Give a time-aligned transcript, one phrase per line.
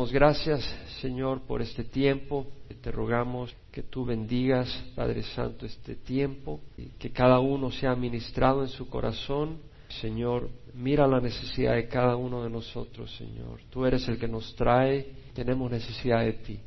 [0.00, 0.64] Gracias,
[1.00, 2.46] Señor, por este tiempo.
[2.82, 8.62] Te rogamos que tú bendigas, Padre Santo, este tiempo y que cada uno sea ministrado
[8.62, 9.58] en su corazón.
[10.00, 13.58] Señor, mira la necesidad de cada uno de nosotros, Señor.
[13.70, 16.60] Tú eres el que nos trae, tenemos necesidad de ti.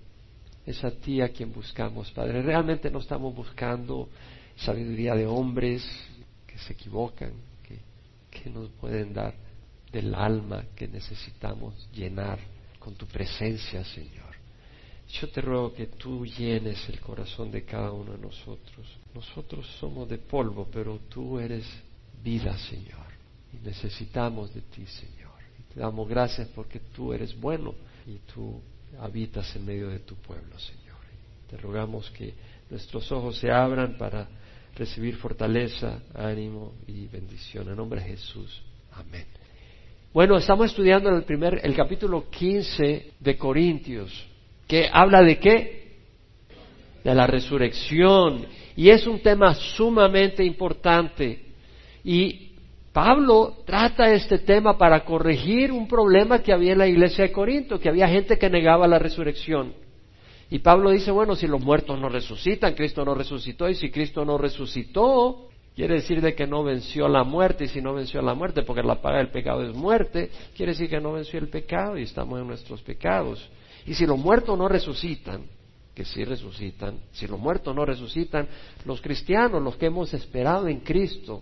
[0.65, 2.41] Es a ti a quien buscamos, Padre.
[2.41, 4.09] Realmente no estamos buscando
[4.57, 5.89] sabiduría de hombres
[6.45, 7.31] que se equivocan,
[7.63, 7.79] que,
[8.29, 9.33] que nos pueden dar
[9.89, 12.50] del alma que necesitamos llenar
[12.81, 14.35] con tu presencia, Señor.
[15.07, 18.87] Yo te ruego que tú llenes el corazón de cada uno de nosotros.
[19.13, 21.65] Nosotros somos de polvo, pero tú eres
[22.23, 23.05] vida, Señor.
[23.53, 25.31] Y necesitamos de ti, Señor.
[25.73, 27.75] Te damos gracias porque tú eres bueno
[28.07, 28.59] y tú
[28.99, 30.97] habitas en medio de tu pueblo, Señor.
[31.49, 32.33] Te rogamos que
[32.69, 34.27] nuestros ojos se abran para
[34.75, 37.69] recibir fortaleza, ánimo y bendición.
[37.69, 38.61] En nombre de Jesús.
[38.93, 39.25] Amén.
[40.13, 44.27] Bueno, estamos estudiando el primer, el capítulo 15 de Corintios,
[44.67, 45.93] que habla de qué?
[47.01, 48.45] De la resurrección.
[48.75, 51.41] Y es un tema sumamente importante.
[52.03, 52.51] Y
[52.91, 57.79] Pablo trata este tema para corregir un problema que había en la iglesia de Corinto,
[57.79, 59.73] que había gente que negaba la resurrección.
[60.49, 64.25] Y Pablo dice, bueno, si los muertos no resucitan, Cristo no resucitó, y si Cristo
[64.25, 68.33] no resucitó, Quiere decir de que no venció la muerte, y si no venció la
[68.33, 71.97] muerte, porque la paga del pecado es muerte, quiere decir que no venció el pecado
[71.97, 73.49] y estamos en nuestros pecados.
[73.85, 75.43] Y si los muertos no resucitan,
[75.95, 78.47] que sí resucitan, si los muertos no resucitan,
[78.85, 81.41] los cristianos, los que hemos esperado en Cristo,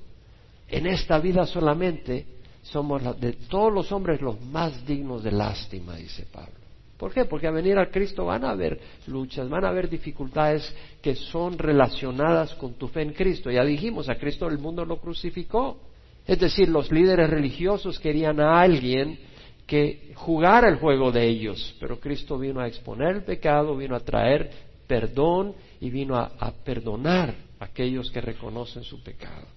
[0.68, 2.26] en esta vida solamente,
[2.62, 6.54] somos de todos los hombres los más dignos de lástima, dice Pablo.
[7.00, 7.24] ¿Por qué?
[7.24, 11.58] Porque a venir a Cristo van a haber luchas, van a haber dificultades que son
[11.58, 13.50] relacionadas con tu fe en Cristo.
[13.50, 15.80] Ya dijimos, a Cristo el mundo lo crucificó.
[16.28, 19.18] Es decir, los líderes religiosos querían a alguien
[19.66, 24.02] que jugara el juego de ellos, pero Cristo vino a exponer el pecado, vino a
[24.02, 24.52] traer
[24.86, 29.48] perdón y vino a, a perdonar a aquellos que reconocen su pecado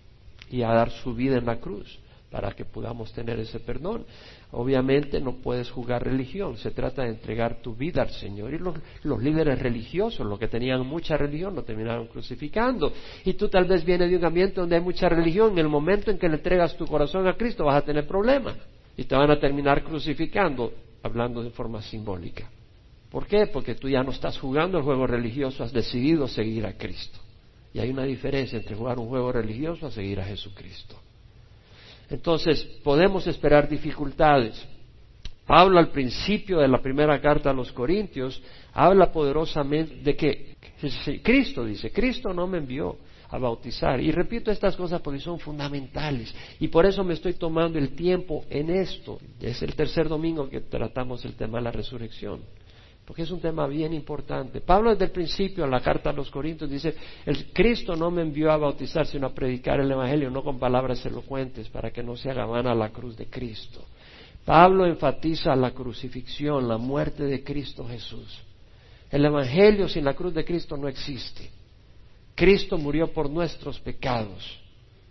[0.48, 1.98] y a dar su vida en la cruz
[2.32, 4.06] para que podamos tener ese perdón.
[4.52, 8.54] Obviamente no puedes jugar religión, se trata de entregar tu vida al Señor.
[8.54, 12.90] Y los, líderes religiosos, los que tenían mucha religión, lo terminaron crucificando.
[13.24, 16.10] Y tú tal vez vienes de un ambiente donde hay mucha religión, en el momento
[16.10, 18.56] en que le entregas tu corazón a Cristo vas a tener problemas.
[18.96, 20.72] Y te van a terminar crucificando,
[21.02, 22.50] hablando de forma simbólica.
[23.10, 23.46] ¿Por qué?
[23.46, 27.18] Porque tú ya no estás jugando el juego religioso, has decidido seguir a Cristo.
[27.74, 31.01] Y hay una diferencia entre jugar un juego religioso a seguir a Jesucristo.
[32.12, 34.68] Entonces, podemos esperar dificultades.
[35.46, 38.40] Pablo al principio de la primera carta a los Corintios
[38.72, 40.56] habla poderosamente de que
[41.22, 42.96] Cristo dice, Cristo no me envió
[43.28, 44.00] a bautizar.
[44.00, 46.34] Y repito estas cosas porque son fundamentales.
[46.60, 49.18] Y por eso me estoy tomando el tiempo en esto.
[49.40, 52.40] Es el tercer domingo que tratamos el tema de la resurrección
[53.06, 54.60] porque es un tema bien importante.
[54.60, 56.94] Pablo desde el principio en la carta a los Corintios dice,
[57.26, 61.04] el Cristo no me envió a bautizar, sino a predicar el Evangelio, no con palabras
[61.04, 63.84] elocuentes, para que no se haga vana la cruz de Cristo.
[64.44, 68.40] Pablo enfatiza la crucifixión, la muerte de Cristo Jesús.
[69.10, 71.50] El Evangelio sin la cruz de Cristo no existe.
[72.34, 74.58] Cristo murió por nuestros pecados.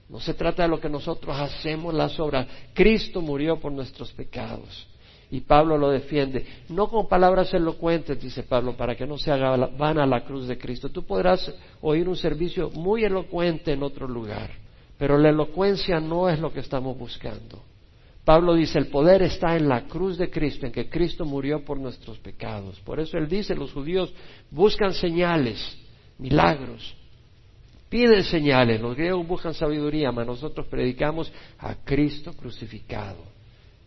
[0.10, 2.48] No se trata de lo que nosotros hacemos las obras.
[2.74, 4.88] Cristo murió por nuestros pecados.
[5.32, 9.56] Y Pablo lo defiende, no con palabras elocuentes, dice Pablo, para que no se haga
[9.78, 10.90] vana la cruz de Cristo.
[10.90, 14.52] Tú podrás oír un servicio muy elocuente en otro lugar,
[14.98, 17.64] pero la elocuencia no es lo que estamos buscando.
[18.26, 21.80] Pablo dice, el poder está en la cruz de Cristo, en que Cristo murió por
[21.80, 22.82] nuestros pecados.
[22.82, 24.14] Por eso él dice, los judíos
[24.52, 25.78] buscan señales,
[26.18, 26.94] milagros,
[27.88, 33.31] piden señales, los griegos buscan sabiduría, mas nosotros predicamos a Cristo crucificado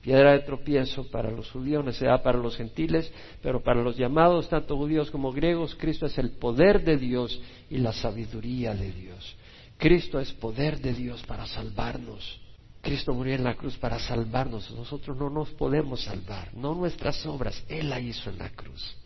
[0.05, 3.11] piedra de tropiezo para los judíos, necesidad para los gentiles,
[3.43, 7.79] pero para los llamados, tanto judíos como griegos, Cristo es el poder de Dios y
[7.79, 9.35] la sabiduría de Dios.
[9.79, 12.39] Cristo es poder de Dios para salvarnos.
[12.83, 14.71] Cristo murió en la cruz para salvarnos.
[14.73, 17.65] Nosotros no nos podemos salvar, no nuestras obras.
[17.67, 18.97] Él la hizo en la cruz.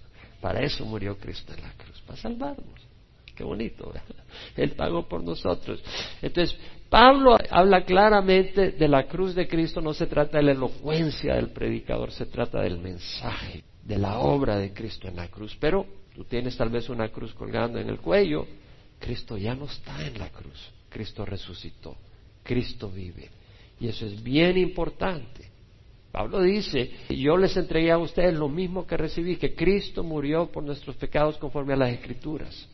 [0.41, 2.89] Para eso murió Cristo en la cruz, para salvarnos.
[3.37, 3.93] Qué bonito.
[4.57, 5.81] Él pagó por nosotros.
[6.21, 11.35] Entonces, Pablo habla claramente de la cruz de Cristo, no se trata de la elocuencia
[11.35, 15.55] del predicador, se trata del mensaje, de la obra de Cristo en la cruz.
[15.61, 18.47] Pero tú tienes tal vez una cruz colgando en el cuello,
[18.99, 21.95] Cristo ya no está en la cruz, Cristo resucitó,
[22.43, 23.29] Cristo vive.
[23.81, 25.47] Y eso es bien importante.
[26.11, 30.65] Pablo dice, yo les entregué a ustedes lo mismo que recibí, que Cristo murió por
[30.65, 32.67] nuestros pecados conforme a las escrituras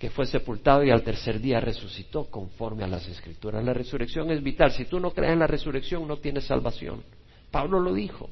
[0.00, 3.62] que fue sepultado y al tercer día resucitó conforme a las escrituras.
[3.62, 4.72] La resurrección es vital.
[4.72, 7.02] Si tú no crees en la resurrección no tienes salvación.
[7.50, 8.30] Pablo lo dijo.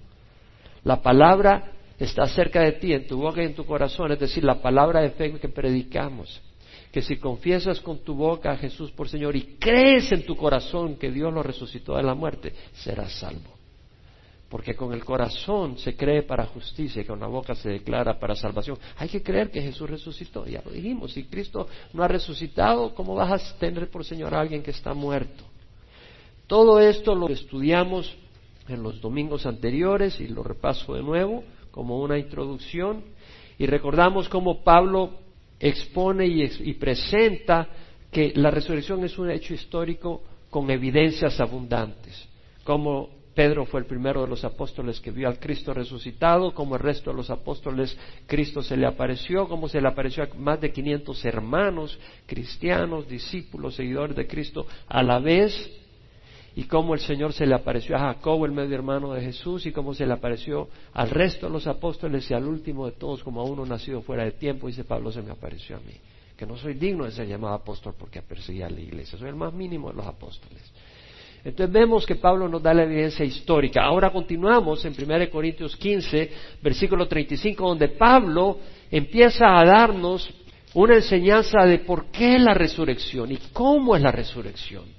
[0.85, 4.45] La palabra está cerca de ti, en tu boca y en tu corazón, es decir,
[4.45, 6.41] la palabra de fe que predicamos.
[6.91, 10.97] Que si confiesas con tu boca a Jesús por Señor y crees en tu corazón
[10.97, 13.58] que Dios lo resucitó de la muerte, serás salvo.
[14.49, 18.35] Porque con el corazón se cree para justicia y con la boca se declara para
[18.35, 18.79] salvación.
[18.97, 20.47] Hay que creer que Jesús resucitó.
[20.47, 24.41] Ya lo dijimos, si Cristo no ha resucitado, ¿cómo vas a tener por Señor a
[24.41, 25.45] alguien que está muerto?
[26.47, 28.17] Todo esto lo estudiamos
[28.69, 33.05] en los domingos anteriores y lo repaso de nuevo como una introducción
[33.59, 35.19] y recordamos cómo Pablo
[35.59, 37.69] expone y, presenta
[38.11, 42.27] que la resurrección es un hecho histórico con evidencias abundantes,
[42.65, 46.81] como Pedro fue el primero de los apóstoles que vio al Cristo resucitado, como el
[46.81, 47.97] resto de los apóstoles
[48.27, 51.97] Cristo se le apareció, como se le apareció a más de 500 hermanos
[52.27, 55.55] cristianos, discípulos, seguidores de Cristo a la vez,
[56.57, 59.71] y cómo el Señor se le apareció a Jacobo, el medio hermano de Jesús, y
[59.71, 63.41] cómo se le apareció al resto de los apóstoles y al último de todos, como
[63.41, 65.95] a uno nacido fuera de tiempo, dice Pablo, se me apareció a mí,
[66.37, 69.37] que no soy digno de ser llamado apóstol porque perseguía a la iglesia, soy el
[69.37, 70.61] más mínimo de los apóstoles.
[71.45, 73.85] Entonces vemos que Pablo nos da la evidencia histórica.
[73.85, 76.31] Ahora continuamos en 1 Corintios 15,
[76.63, 78.59] versículo 35, donde Pablo
[78.91, 80.29] empieza a darnos
[80.75, 84.98] una enseñanza de por qué la resurrección y cómo es la resurrección.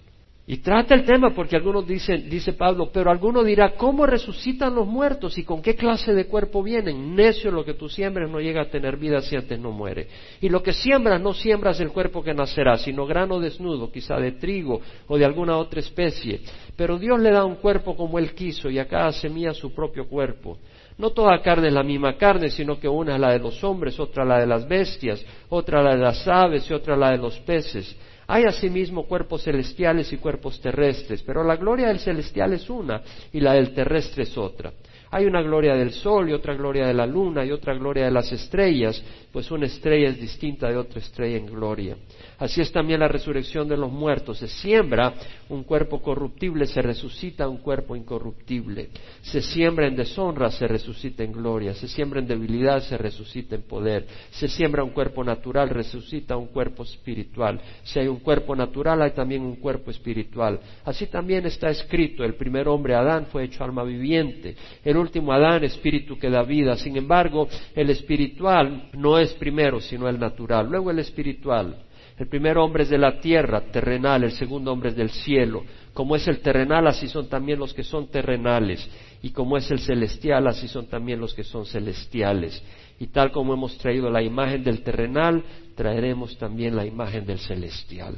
[0.52, 4.88] Y trata el tema porque algunos dicen, dice Pablo, pero alguno dirá, ¿cómo resucitan los
[4.88, 7.16] muertos y con qué clase de cuerpo vienen?
[7.16, 10.08] Necio, lo que tú siembras no llega a tener vida si antes no muere.
[10.42, 14.32] Y lo que siembras no siembras el cuerpo que nacerá, sino grano desnudo, quizá de
[14.32, 16.40] trigo o de alguna otra especie.
[16.76, 20.08] Pero Dios le da un cuerpo como Él quiso y a cada semilla su propio
[20.08, 20.58] cuerpo.
[21.00, 23.98] No toda carne es la misma carne, sino que una es la de los hombres,
[24.02, 27.40] otra la de las bestias, otra la de las aves y otra la de los
[27.40, 27.96] peces.
[28.28, 33.02] Hay asimismo cuerpos celestiales y cuerpos terrestres, pero la gloria del celestial es una
[33.32, 34.74] y la del terrestre es otra.
[35.12, 38.12] Hay una gloria del sol y otra gloria de la luna y otra gloria de
[38.12, 41.98] las estrellas, pues una estrella es distinta de otra estrella en gloria.
[42.38, 44.38] Así es también la resurrección de los muertos.
[44.38, 45.14] Se siembra
[45.50, 48.90] un cuerpo corruptible, se resucita un cuerpo incorruptible.
[49.22, 51.74] Se siembra en deshonra, se resucita en gloria.
[51.74, 54.06] Se siembra en debilidad, se resucita en poder.
[54.32, 57.60] Se siembra un cuerpo natural, resucita un cuerpo espiritual.
[57.84, 60.60] Si hay un cuerpo natural, hay también un cuerpo espiritual.
[60.86, 64.56] Así también está escrito, el primer hombre Adán fue hecho alma viviente.
[65.00, 66.76] Último Adán, espíritu que da vida.
[66.76, 70.68] Sin embargo, el espiritual no es primero, sino el natural.
[70.70, 71.86] Luego el espiritual.
[72.20, 75.64] El primer hombre es de la tierra, terrenal, el segundo hombre es del cielo.
[75.94, 78.90] Como es el terrenal, así son también los que son terrenales.
[79.22, 82.62] Y como es el celestial, así son también los que son celestiales.
[83.00, 85.44] Y tal como hemos traído la imagen del terrenal,
[85.76, 88.18] traeremos también la imagen del celestial.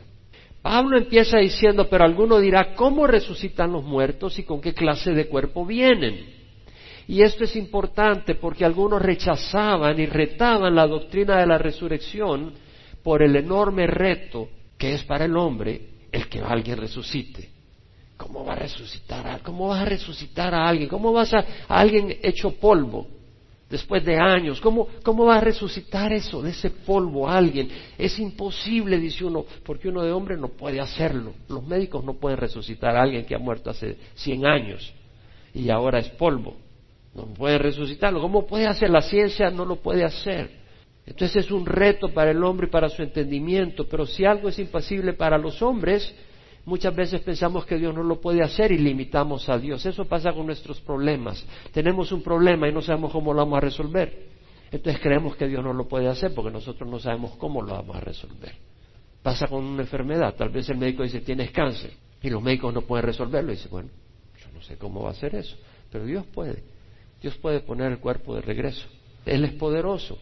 [0.64, 5.28] Pablo empieza diciendo, pero alguno dirá, ¿cómo resucitan los muertos y con qué clase de
[5.28, 6.41] cuerpo vienen?
[7.12, 12.54] Y esto es importante porque algunos rechazaban y retaban la doctrina de la resurrección
[13.04, 14.48] por el enorme reto
[14.78, 17.50] que es para el hombre el que alguien resucite.
[18.16, 19.28] ¿Cómo va a resucitar?
[19.28, 20.88] A, ¿Cómo vas a resucitar a alguien?
[20.88, 23.10] ¿Cómo vas a, alguien hecho polvo
[23.70, 24.62] después de años?
[24.62, 27.68] ¿Cómo, ¿Cómo va a resucitar eso, de ese polvo a alguien?
[27.98, 31.34] Es imposible, dice uno, porque uno de hombre no puede hacerlo.
[31.50, 34.94] Los médicos no pueden resucitar a alguien que ha muerto hace 100 años
[35.54, 36.71] y ahora es polvo.
[37.14, 38.22] No puede resucitarlo.
[38.22, 38.90] ¿Cómo puede hacer?
[38.90, 40.62] La ciencia no lo puede hacer.
[41.06, 44.60] Entonces es un reto para el hombre y para su entendimiento, pero si algo es
[44.60, 46.14] impasible para los hombres,
[46.64, 49.86] muchas veces pensamos que Dios no lo puede hacer y limitamos a Dios.
[49.86, 51.46] Eso pasa con nuestros problemas.
[51.74, 54.30] Tenemos un problema y no sabemos cómo lo vamos a resolver.
[54.72, 57.96] Entonces creemos que Dios no lo puede hacer porque nosotros no sabemos cómo lo vamos
[57.96, 58.54] a resolver.
[59.22, 60.36] Pasa con una enfermedad.
[60.36, 61.92] Tal vez el médico dice tienes cáncer
[62.22, 63.52] y los médicos no pueden resolverlo.
[63.52, 63.90] Y dice, bueno,
[64.40, 65.58] yo no sé cómo va a hacer eso,
[65.92, 66.64] pero Dios puede.
[67.22, 68.88] Dios puede poner el cuerpo de regreso.
[69.26, 70.18] Él es poderoso.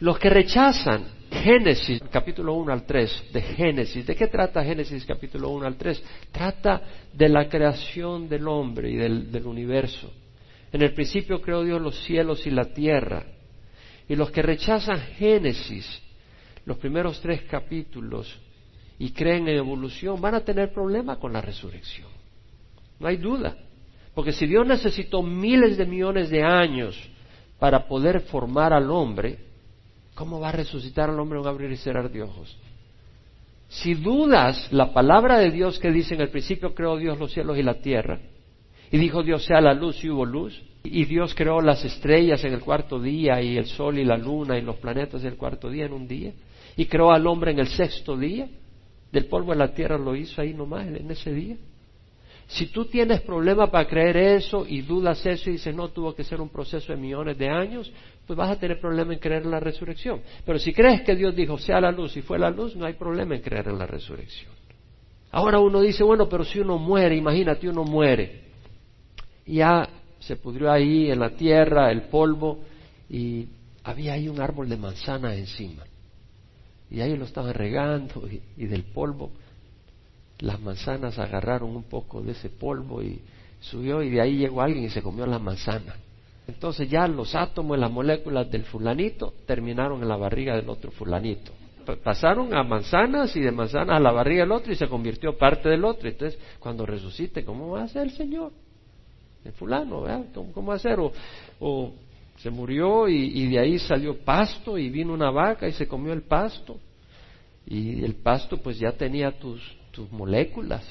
[0.00, 5.48] Los que rechazan Génesis capítulo 1 al 3 de Génesis, ¿de qué trata Génesis capítulo
[5.50, 6.02] 1 al 3?
[6.30, 10.12] Trata de la creación del hombre y del, del universo.
[10.70, 13.24] En el principio creó Dios los cielos y la tierra.
[14.08, 16.02] Y los que rechazan Génesis,
[16.66, 18.38] los primeros tres capítulos,
[18.98, 22.08] y creen en evolución, van a tener problema con la resurrección.
[23.00, 23.56] No hay duda.
[24.16, 26.98] Porque si Dios necesitó miles de millones de años
[27.60, 29.46] para poder formar al hombre,
[30.16, 32.56] ¿Cómo va a resucitar al hombre un abrir y cerrar de ojos?
[33.68, 37.58] Si dudas la palabra de Dios que dice en el principio creó Dios los cielos
[37.58, 38.18] y la tierra,
[38.90, 42.54] y dijo Dios sea la luz y hubo luz, y Dios creó las estrellas en
[42.54, 45.68] el cuarto día, y el sol y la luna y los planetas en el cuarto
[45.68, 46.32] día en un día,
[46.78, 48.48] y creó al hombre en el sexto día,
[49.12, 51.56] del polvo de la tierra lo hizo ahí nomás en ese día.
[52.48, 56.22] Si tú tienes problema para creer eso y dudas eso y dices, no, tuvo que
[56.22, 57.92] ser un proceso de millones de años,
[58.24, 60.20] pues vas a tener problema en creer en la resurrección.
[60.44, 62.94] Pero si crees que Dios dijo, sea la luz y fue la luz, no hay
[62.94, 64.52] problema en creer en la resurrección.
[65.32, 68.44] Ahora uno dice, bueno, pero si uno muere, imagínate, uno muere.
[69.44, 69.88] Ya
[70.20, 72.60] se pudrió ahí en la tierra el polvo
[73.10, 73.46] y
[73.82, 75.82] había ahí un árbol de manzana encima.
[76.90, 79.32] Y ahí lo estaban regando y del polvo
[80.40, 83.20] las manzanas agarraron un poco de ese polvo y
[83.60, 85.96] subió y de ahí llegó alguien y se comió la manzana.
[86.46, 91.52] Entonces ya los átomos, las moléculas del fulanito terminaron en la barriga del otro fulanito.
[92.02, 95.68] Pasaron a manzanas y de manzanas a la barriga del otro y se convirtió parte
[95.68, 96.08] del otro.
[96.08, 98.52] Entonces, cuando resucite, ¿cómo va a ser el Señor?
[99.44, 100.24] El fulano, ¿verdad?
[100.34, 100.98] ¿Cómo, va a ser?
[101.60, 101.92] O,
[102.38, 106.12] se murió y, y de ahí salió pasto y vino una vaca y se comió
[106.12, 106.76] el pasto.
[107.66, 109.60] Y el pasto pues ya tenía tus,
[109.96, 110.84] tus moléculas.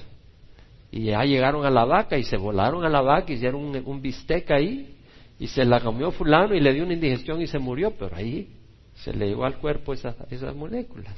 [0.91, 4.01] Y ya llegaron a la vaca y se volaron a la vaca hicieron un, un
[4.01, 4.95] bistec ahí
[5.39, 8.50] y se la comió fulano y le dio una indigestión y se murió, pero ahí
[8.95, 11.13] se le llevó al cuerpo esas, esas moléculas.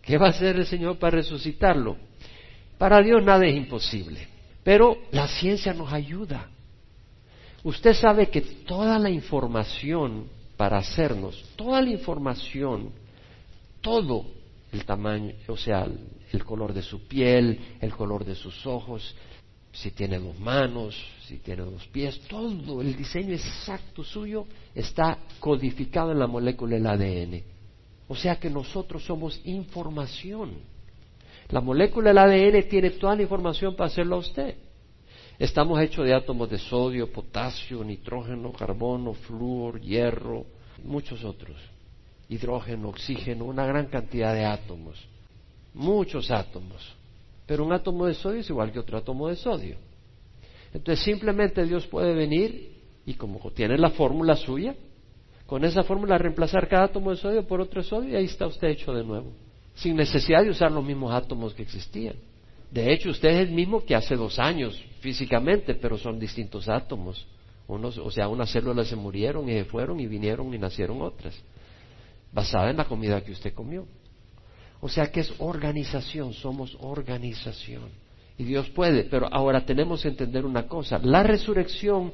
[0.00, 1.96] ¿Qué va a hacer el Señor para resucitarlo?
[2.78, 4.26] Para Dios nada es imposible,
[4.64, 6.48] pero la ciencia nos ayuda.
[7.64, 10.26] Usted sabe que toda la información
[10.56, 12.92] para hacernos, toda la información,
[13.80, 14.24] todo
[14.72, 15.86] el tamaño, o sea,
[16.32, 19.14] el color de su piel, el color de sus ojos,
[19.72, 26.12] si tiene dos manos, si tiene dos pies, todo el diseño exacto suyo está codificado
[26.12, 27.42] en la molécula del ADN.
[28.08, 30.54] O sea que nosotros somos información.
[31.50, 34.56] La molécula del ADN tiene toda la información para hacerlo a usted.
[35.38, 40.46] Estamos hechos de átomos de sodio, potasio, nitrógeno, carbono, flúor, hierro,
[40.82, 41.56] muchos otros.
[42.28, 44.98] Hidrógeno, oxígeno, una gran cantidad de átomos
[45.78, 46.94] muchos átomos.
[47.46, 49.76] Pero un átomo de sodio es igual que otro átomo de sodio.
[50.74, 54.74] Entonces simplemente Dios puede venir y como tiene la fórmula suya,
[55.46, 58.68] con esa fórmula reemplazar cada átomo de sodio por otro sodio y ahí está usted
[58.68, 59.32] hecho de nuevo,
[59.74, 62.16] sin necesidad de usar los mismos átomos que existían.
[62.70, 67.26] De hecho, usted es el mismo que hace dos años físicamente, pero son distintos átomos.
[67.66, 71.34] O sea, unas células se murieron y se fueron y vinieron y nacieron otras,
[72.30, 73.86] basada en la comida que usted comió.
[74.80, 77.90] O sea que es organización, somos organización.
[78.36, 82.12] Y Dios puede, pero ahora tenemos que entender una cosa, la resurrección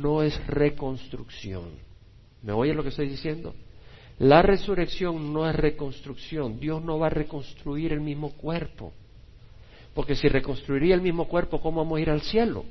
[0.00, 1.70] no es reconstrucción.
[2.42, 3.54] ¿Me oye lo que estoy diciendo?
[4.18, 6.60] La resurrección no es reconstrucción.
[6.60, 8.92] Dios no va a reconstruir el mismo cuerpo.
[9.94, 12.64] Porque si reconstruiría el mismo cuerpo, ¿cómo vamos a ir al cielo?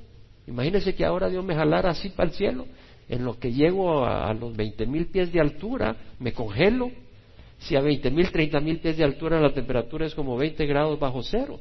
[0.47, 2.65] Imagínese que ahora Dios me jalara así para el cielo.
[3.09, 6.91] En lo que llego a, los veinte mil pies de altura, me congelo
[7.63, 11.59] si a 20.000, 30.000 pies de altura la temperatura es como 20 grados bajo cero.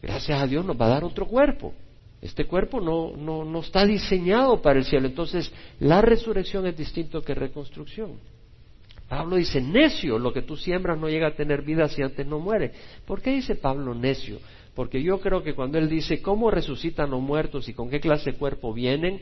[0.00, 1.74] Gracias a Dios nos va a dar otro cuerpo.
[2.22, 5.06] Este cuerpo no, no, no está diseñado para el cielo.
[5.06, 8.12] Entonces, la resurrección es distinto que reconstrucción.
[9.08, 12.38] Pablo dice, necio, lo que tú siembras no llega a tener vida si antes no
[12.38, 12.72] muere.
[13.06, 14.38] ¿Por qué dice Pablo necio?
[14.74, 18.32] Porque yo creo que cuando él dice cómo resucitan los muertos y con qué clase
[18.32, 19.20] de cuerpo vienen,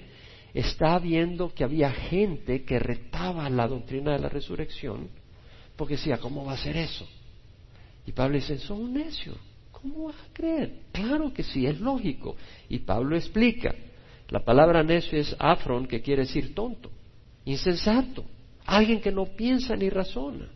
[0.55, 5.09] está viendo que había gente que retaba la doctrina de la resurrección
[5.77, 7.07] porque decía, ¿cómo va a ser eso?
[8.07, 9.35] Y Pablo dice, son un necio,
[9.71, 10.81] ¿cómo vas a creer?
[10.93, 12.37] Claro que sí, es lógico.
[12.69, 13.75] Y Pablo explica,
[14.29, 16.91] la palabra necio es afron, que quiere decir tonto,
[17.45, 18.25] insensato,
[18.65, 20.49] alguien que no piensa ni razona.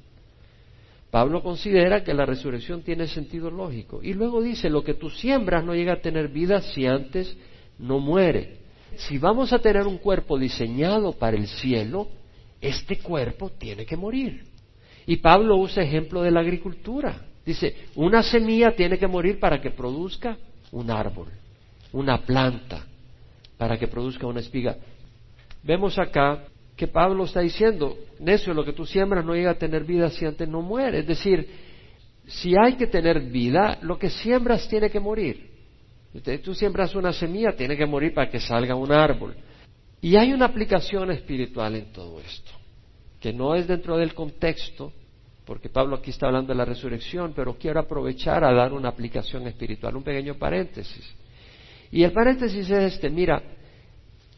[1.11, 4.03] Pablo considera que la resurrección tiene sentido lógico.
[4.03, 7.37] Y luego dice, lo que tú siembras no llega a tener vida si antes
[7.79, 8.59] no muere.
[8.97, 12.09] Si vamos a tener un cuerpo diseñado para el cielo,
[12.61, 14.45] este cuerpo tiene que morir.
[15.07, 17.21] Y Pablo usa ejemplo de la agricultura.
[17.45, 20.37] Dice, una semilla tiene que morir para que produzca
[20.73, 21.29] un árbol,
[21.93, 22.85] una planta,
[23.57, 24.77] para que produzca una espiga.
[25.63, 26.43] Vemos acá
[26.77, 30.27] que Pablo está diciendo, necio, lo que tú siembras no llega a tener vida si
[30.27, 30.99] antes no muere.
[30.99, 31.49] Es decir,
[32.27, 35.51] si hay que tener vida, lo que siembras tiene que morir.
[36.43, 39.37] Tú siembras una semilla, tiene que morir para que salga un árbol.
[40.01, 42.56] Y hay una aplicación espiritual en todo esto
[43.33, 44.93] no es dentro del contexto,
[45.45, 49.47] porque Pablo aquí está hablando de la resurrección, pero quiero aprovechar a dar una aplicación
[49.47, 51.05] espiritual, un pequeño paréntesis.
[51.91, 53.43] Y el paréntesis es este, mira,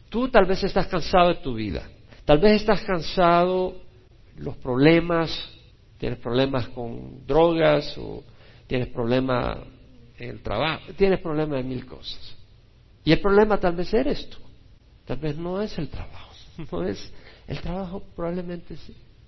[0.09, 1.87] tú tal vez estás cansado de tu vida,
[2.25, 3.75] tal vez estás cansado
[4.37, 5.31] los problemas,
[5.97, 8.23] tienes problemas con drogas o
[8.67, 9.57] tienes problemas
[10.17, 12.35] en el trabajo, tienes problemas de mil cosas.
[13.03, 14.37] Y el problema tal vez eres tú,
[15.05, 16.33] tal vez no es el trabajo,
[16.71, 17.11] no es
[17.49, 18.75] el trabajo probablemente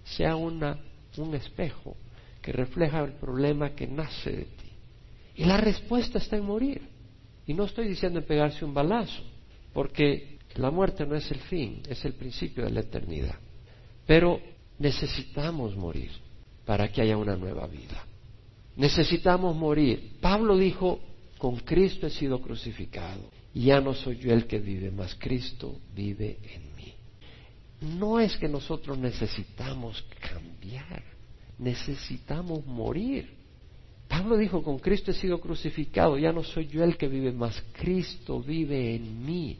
[0.04, 0.78] sea una,
[1.18, 1.98] un espejo
[2.40, 4.72] que refleja el problema que nace de ti.
[5.38, 6.82] Y la respuesta está en morir.
[7.48, 9.24] Y no estoy diciendo en pegarse un balazo,
[9.74, 13.36] porque la muerte no es el fin, es el principio de la eternidad.
[14.06, 14.40] Pero
[14.78, 16.12] necesitamos morir
[16.64, 18.06] para que haya una nueva vida.
[18.76, 20.18] Necesitamos morir.
[20.22, 21.00] Pablo dijo,
[21.40, 23.32] con Cristo he sido crucificado.
[23.52, 26.94] Y ya no soy yo el que vive, mas Cristo vive en mí.
[27.82, 31.04] No es que nosotros necesitamos cambiar,
[31.58, 33.42] necesitamos morir.
[34.08, 37.64] Pablo dijo, con Cristo he sido crucificado, ya no soy yo el que vive, mas
[37.74, 39.58] Cristo vive en mí.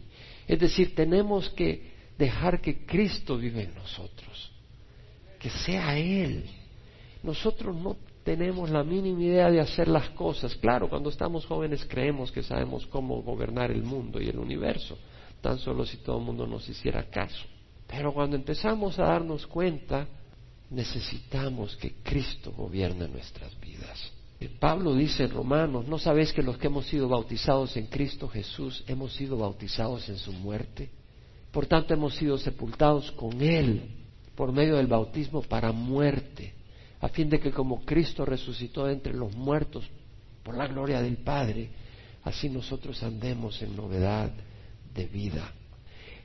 [0.48, 4.52] Es decir, tenemos que dejar que Cristo vive en nosotros,
[5.40, 6.44] que sea Él.
[7.24, 10.56] Nosotros no tenemos la mínima idea de hacer las cosas.
[10.56, 14.98] Claro, cuando estamos jóvenes creemos que sabemos cómo gobernar el mundo y el universo,
[15.42, 17.46] tan solo si todo el mundo nos hiciera caso.
[17.92, 20.08] Pero cuando empezamos a darnos cuenta,
[20.70, 24.12] necesitamos que Cristo gobierne nuestras vidas.
[24.60, 28.84] Pablo dice en Romanos, ¿no sabéis que los que hemos sido bautizados en Cristo Jesús
[28.88, 30.90] hemos sido bautizados en su muerte?
[31.52, 33.92] Por tanto, hemos sido sepultados con Él
[34.36, 36.54] por medio del bautismo para muerte,
[37.02, 39.88] a fin de que como Cristo resucitó entre los muertos
[40.44, 41.70] por la gloria del Padre,
[42.24, 44.32] así nosotros andemos en novedad
[44.96, 45.54] de vida.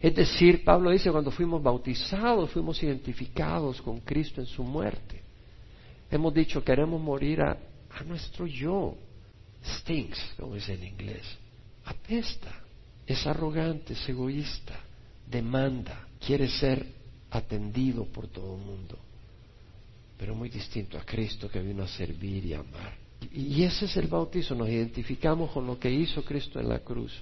[0.00, 5.22] Es decir, Pablo dice, cuando fuimos bautizados, fuimos identificados con Cristo en su muerte.
[6.10, 7.56] Hemos dicho, queremos morir a
[8.06, 8.94] nuestro yo.
[9.64, 11.24] Stinks, como dice en inglés.
[11.84, 12.62] Apesta.
[13.06, 14.78] Es arrogante, es egoísta.
[15.28, 16.06] Demanda.
[16.24, 16.86] Quiere ser
[17.30, 18.98] atendido por todo el mundo.
[20.18, 22.94] Pero muy distinto a Cristo que vino a servir y amar.
[23.32, 24.54] Y ese es el bautizo.
[24.54, 27.12] Nos identificamos con lo que hizo Cristo en la cruz.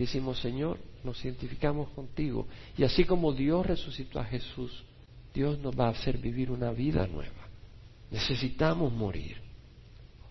[0.00, 2.46] Y decimos, Señor, nos identificamos contigo.
[2.78, 4.82] Y así como Dios resucitó a Jesús,
[5.34, 7.46] Dios nos va a hacer vivir una vida nueva.
[8.10, 9.36] Necesitamos morir.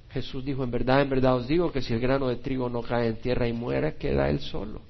[0.09, 2.81] Jesús dijo, en verdad, en verdad os digo que si el grano de trigo no
[2.81, 4.81] cae en tierra y muere, queda él solo.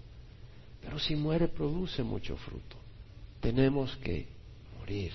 [0.82, 2.78] Pero si muere, produce mucho fruto.
[3.42, 4.28] Tenemos que
[4.80, 5.12] morir.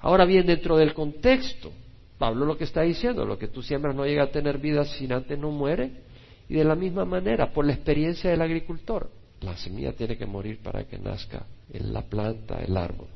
[0.00, 1.72] Ahora bien, dentro del contexto,
[2.18, 5.14] Pablo lo que está diciendo, lo que tú siembras no llega a tener vida sin
[5.14, 6.09] antes no muere.
[6.50, 9.08] Y de la misma manera, por la experiencia del agricultor,
[9.40, 13.06] la semilla tiene que morir para que nazca en la planta, el árbol.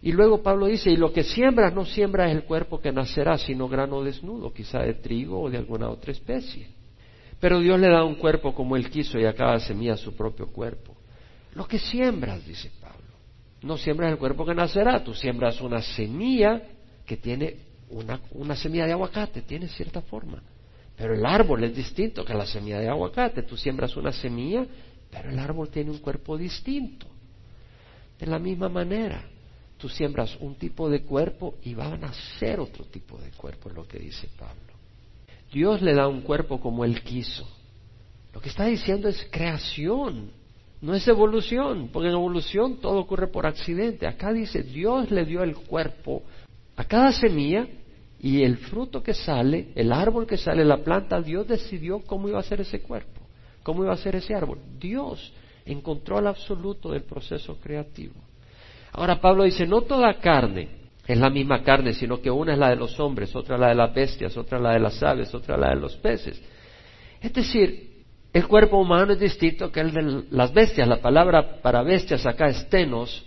[0.00, 3.68] Y luego Pablo dice, y lo que siembras no siembras el cuerpo que nacerá, sino
[3.68, 6.68] grano desnudo, quizá de trigo o de alguna otra especie.
[7.38, 10.46] Pero Dios le da un cuerpo como él quiso y a cada semilla su propio
[10.46, 10.96] cuerpo.
[11.54, 13.12] Lo que siembras, dice Pablo,
[13.60, 16.62] no siembras el cuerpo que nacerá, tú siembras una semilla
[17.04, 17.56] que tiene
[17.90, 20.42] una, una semilla de aguacate, tiene cierta forma.
[21.00, 23.42] Pero el árbol es distinto que la semilla de aguacate.
[23.44, 24.66] Tú siembras una semilla,
[25.10, 27.06] pero el árbol tiene un cuerpo distinto.
[28.18, 29.24] De la misma manera,
[29.78, 33.74] tú siembras un tipo de cuerpo y va a nacer otro tipo de cuerpo, es
[33.76, 34.74] lo que dice Pablo.
[35.50, 37.48] Dios le da un cuerpo como Él quiso.
[38.34, 40.30] Lo que está diciendo es creación,
[40.82, 44.06] no es evolución, porque en evolución todo ocurre por accidente.
[44.06, 46.24] Acá dice, Dios le dio el cuerpo
[46.76, 47.66] a cada semilla
[48.22, 52.38] y el fruto que sale, el árbol que sale, la planta, Dios decidió cómo iba
[52.38, 53.22] a ser ese cuerpo,
[53.62, 54.58] cómo iba a ser ese árbol.
[54.78, 55.32] Dios
[55.64, 58.14] en control absoluto del proceso creativo.
[58.92, 60.68] Ahora Pablo dice, no toda carne
[61.06, 63.74] es la misma carne, sino que una es la de los hombres, otra la de
[63.74, 66.40] las bestias, otra la de las aves, otra la de los peces.
[67.22, 68.04] Es decir,
[68.34, 70.86] el cuerpo humano es distinto que el de las bestias.
[70.86, 73.24] La palabra para bestias acá es tenos,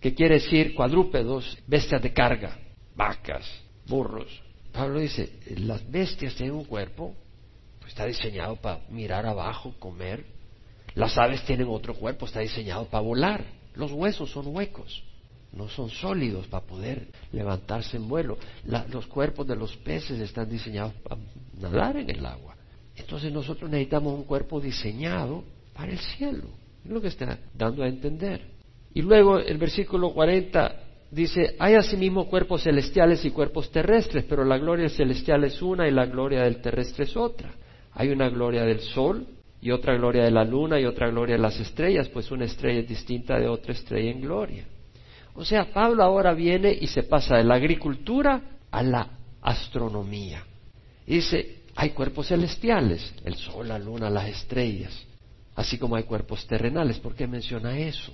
[0.00, 2.56] que quiere decir cuadrúpedos, bestias de carga,
[2.94, 4.42] vacas, burros.
[4.72, 7.14] Pablo dice, las bestias tienen un cuerpo,
[7.78, 10.24] pues está diseñado para mirar abajo, comer.
[10.94, 13.44] Las aves tienen otro cuerpo, está diseñado para volar.
[13.74, 15.02] Los huesos son huecos,
[15.52, 18.38] no son sólidos para poder levantarse en vuelo.
[18.64, 21.20] los cuerpos de los peces están diseñados para
[21.58, 22.56] nadar en el agua.
[22.96, 25.44] Entonces nosotros necesitamos un cuerpo diseñado
[25.74, 26.48] para el cielo.
[26.84, 28.42] Es lo que está dando a entender.
[28.94, 34.58] Y luego el versículo 40 dice, hay asimismo cuerpos celestiales y cuerpos terrestres, pero la
[34.58, 37.52] gloria celestial es una y la gloria del terrestre es otra.
[37.92, 39.26] Hay una gloria del sol,
[39.60, 42.80] y otra gloria de la luna y otra gloria de las estrellas, pues una estrella
[42.80, 44.64] es distinta de otra estrella en gloria.
[45.34, 49.08] O sea, Pablo ahora viene y se pasa de la agricultura a la
[49.42, 50.44] astronomía.
[51.06, 55.04] dice, hay cuerpos celestiales, el sol, la luna, las estrellas,
[55.54, 56.98] así como hay cuerpos terrenales.
[56.98, 58.12] ¿Por qué menciona eso?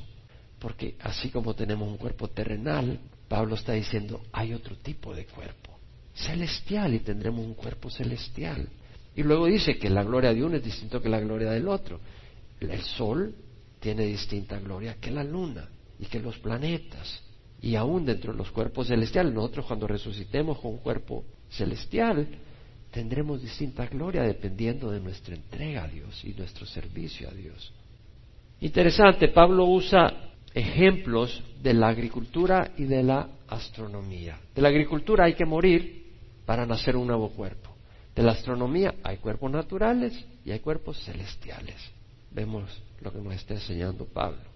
[0.62, 5.76] Porque así como tenemos un cuerpo terrenal, Pablo está diciendo, hay otro tipo de cuerpo,
[6.14, 8.68] celestial, y tendremos un cuerpo celestial.
[9.16, 11.98] Y luego dice que la gloria de uno es distinto que la gloria del otro.
[12.60, 13.34] El sol
[13.80, 17.20] tiene distinta gloria que la luna y que los planetas.
[17.60, 22.24] Y aún dentro de los cuerpos celestiales, nosotros cuando resucitemos con un cuerpo celestial,
[22.92, 27.72] tendremos distinta gloria dependiendo de nuestra entrega a Dios y nuestro servicio a Dios.
[28.60, 34.38] Interesante, Pablo usa ejemplos de la agricultura y de la astronomía.
[34.54, 36.02] De la agricultura hay que morir
[36.44, 37.70] para nacer un nuevo cuerpo.
[38.14, 40.12] De la astronomía hay cuerpos naturales
[40.44, 41.76] y hay cuerpos celestiales.
[42.30, 44.52] Vemos lo que nos está enseñando Pablo.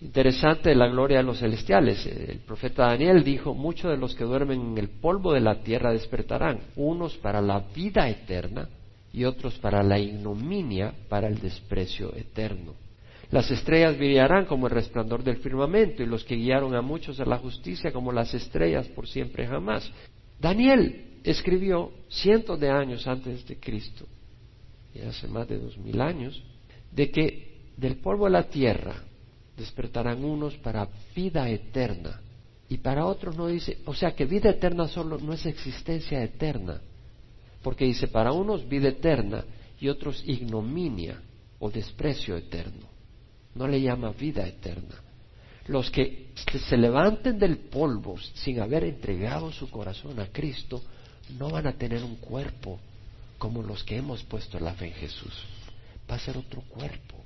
[0.00, 2.04] Interesante la gloria de los celestiales.
[2.06, 5.92] El profeta Daniel dijo, muchos de los que duermen en el polvo de la tierra
[5.92, 8.68] despertarán, unos para la vida eterna
[9.12, 12.74] y otros para la ignominia, para el desprecio eterno.
[13.34, 17.24] Las estrellas brillarán como el resplandor del firmamento y los que guiaron a muchos a
[17.24, 19.90] la justicia como las estrellas por siempre jamás.
[20.38, 24.06] Daniel escribió cientos de años antes de Cristo,
[24.94, 26.40] y hace más de dos mil años,
[26.92, 29.02] de que del polvo de la tierra
[29.56, 32.20] despertarán unos para vida eterna
[32.68, 36.80] y para otros no dice, o sea que vida eterna solo no es existencia eterna,
[37.64, 39.44] porque dice para unos vida eterna
[39.80, 41.20] y otros ignominia
[41.58, 42.93] o desprecio eterno.
[43.54, 45.00] No le llama vida eterna.
[45.66, 46.32] Los que
[46.68, 50.82] se levanten del polvo sin haber entregado su corazón a Cristo
[51.38, 52.78] no van a tener un cuerpo
[53.38, 55.32] como los que hemos puesto la fe en Jesús.
[56.10, 57.24] Va a ser otro cuerpo.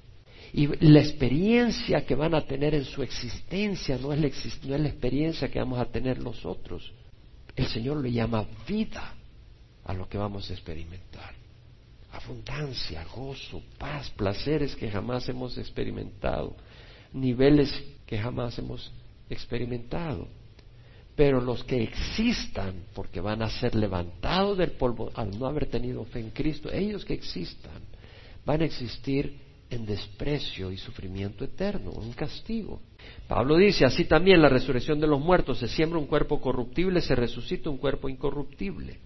[0.53, 4.29] Y la experiencia que van a tener en su existencia no es la,
[4.69, 6.93] no es la experiencia que vamos a tener nosotros.
[7.55, 9.15] El Señor le llama vida
[9.85, 11.38] a lo que vamos a experimentar.
[12.13, 16.57] Abundancia, gozo, paz, placeres que jamás hemos experimentado,
[17.13, 17.73] niveles
[18.07, 18.91] que jamás hemos
[19.29, 20.27] experimentado.
[21.15, 26.05] Pero los que existan, porque van a ser levantados del polvo al no haber tenido
[26.05, 27.83] fe en Cristo, ellos que existan,
[28.47, 29.37] van a existir
[29.71, 32.81] en desprecio y sufrimiento eterno, un castigo.
[33.27, 37.15] Pablo dice, así también la resurrección de los muertos, se siembra un cuerpo corruptible, se
[37.15, 38.99] resucita un cuerpo incorruptible.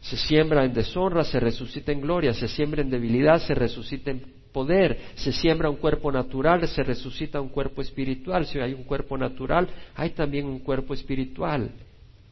[0.00, 4.22] Se siembra en deshonra, se resucita en gloria, se siembra en debilidad, se resucita en
[4.52, 8.46] poder, se siembra un cuerpo natural, se resucita un cuerpo espiritual.
[8.46, 11.70] Si hay un cuerpo natural, hay también un cuerpo espiritual.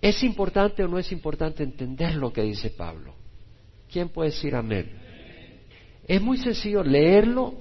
[0.01, 3.15] ¿Es importante o no es importante entender lo que dice Pablo?
[3.91, 4.91] ¿Quién puede decir amén?
[6.07, 7.55] Es muy sencillo leerlo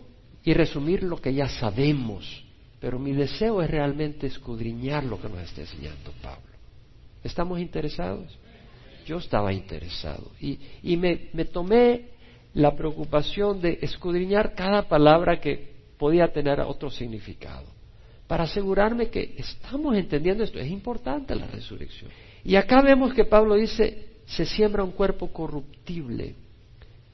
[0.43, 2.45] y resumir lo que ya sabemos,
[2.79, 6.53] pero mi deseo es realmente escudriñar lo que nos está enseñando Pablo.
[7.23, 8.37] ¿Estamos interesados?
[9.07, 12.09] Yo estaba interesado y, y me, me tomé
[12.53, 17.65] la preocupación de escudriñar cada palabra que podía tener otro significado,
[18.27, 20.59] para asegurarme que estamos entendiendo esto.
[20.59, 22.11] Es importante la resurrección.
[22.43, 26.35] Y acá vemos que Pablo dice, se siembra un cuerpo corruptible,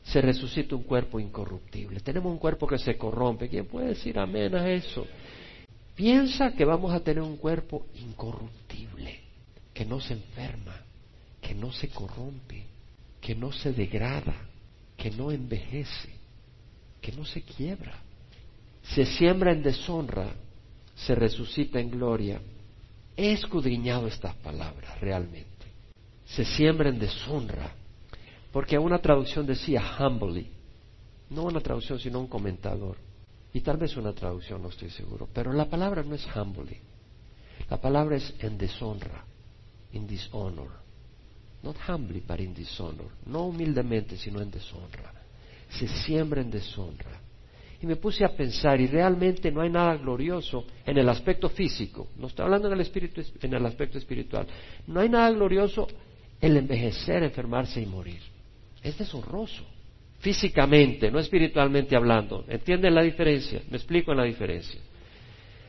[0.02, 2.00] se resucita un cuerpo incorruptible.
[2.00, 3.48] Tenemos un cuerpo que se corrompe.
[3.50, 5.06] ¿Quién puede decir amén a eso?
[5.96, 9.20] Piensa que vamos a tener un cuerpo incorruptible,
[9.74, 10.82] que no se enferma,
[11.44, 12.66] que no se corrompe,
[13.20, 14.34] que no se degrada,
[14.96, 16.10] que no envejece,
[17.02, 18.00] que no se quiebra.
[18.82, 20.34] Se siembra en deshonra,
[20.96, 22.42] se resucita en gloria.
[23.16, 25.48] He escudriñado estas palabras realmente.
[26.26, 27.76] Se siembra en deshonra,
[28.52, 30.50] porque una traducción decía humbly,
[31.30, 32.98] no una traducción sino un comentador,
[33.54, 36.80] y tal vez una traducción, no estoy seguro, pero la palabra no es humbly,
[37.70, 39.26] la palabra es en deshonra,
[39.92, 40.83] in dishonor.
[41.64, 43.08] Not humbly, but in dishonor.
[43.26, 45.14] No humildemente, sino en deshonra.
[45.70, 47.22] Se siembra en deshonra.
[47.82, 52.10] Y me puse a pensar, y realmente no hay nada glorioso en el aspecto físico.
[52.18, 54.46] No estoy hablando en el, espíritu, en el aspecto espiritual.
[54.88, 55.88] No hay nada glorioso
[56.40, 58.22] el envejecer, enfermarse y morir.
[58.82, 59.64] Es deshonroso.
[60.20, 62.44] Físicamente, no espiritualmente hablando.
[62.48, 63.62] ¿Entienden la diferencia?
[63.70, 64.80] Me explico en la diferencia.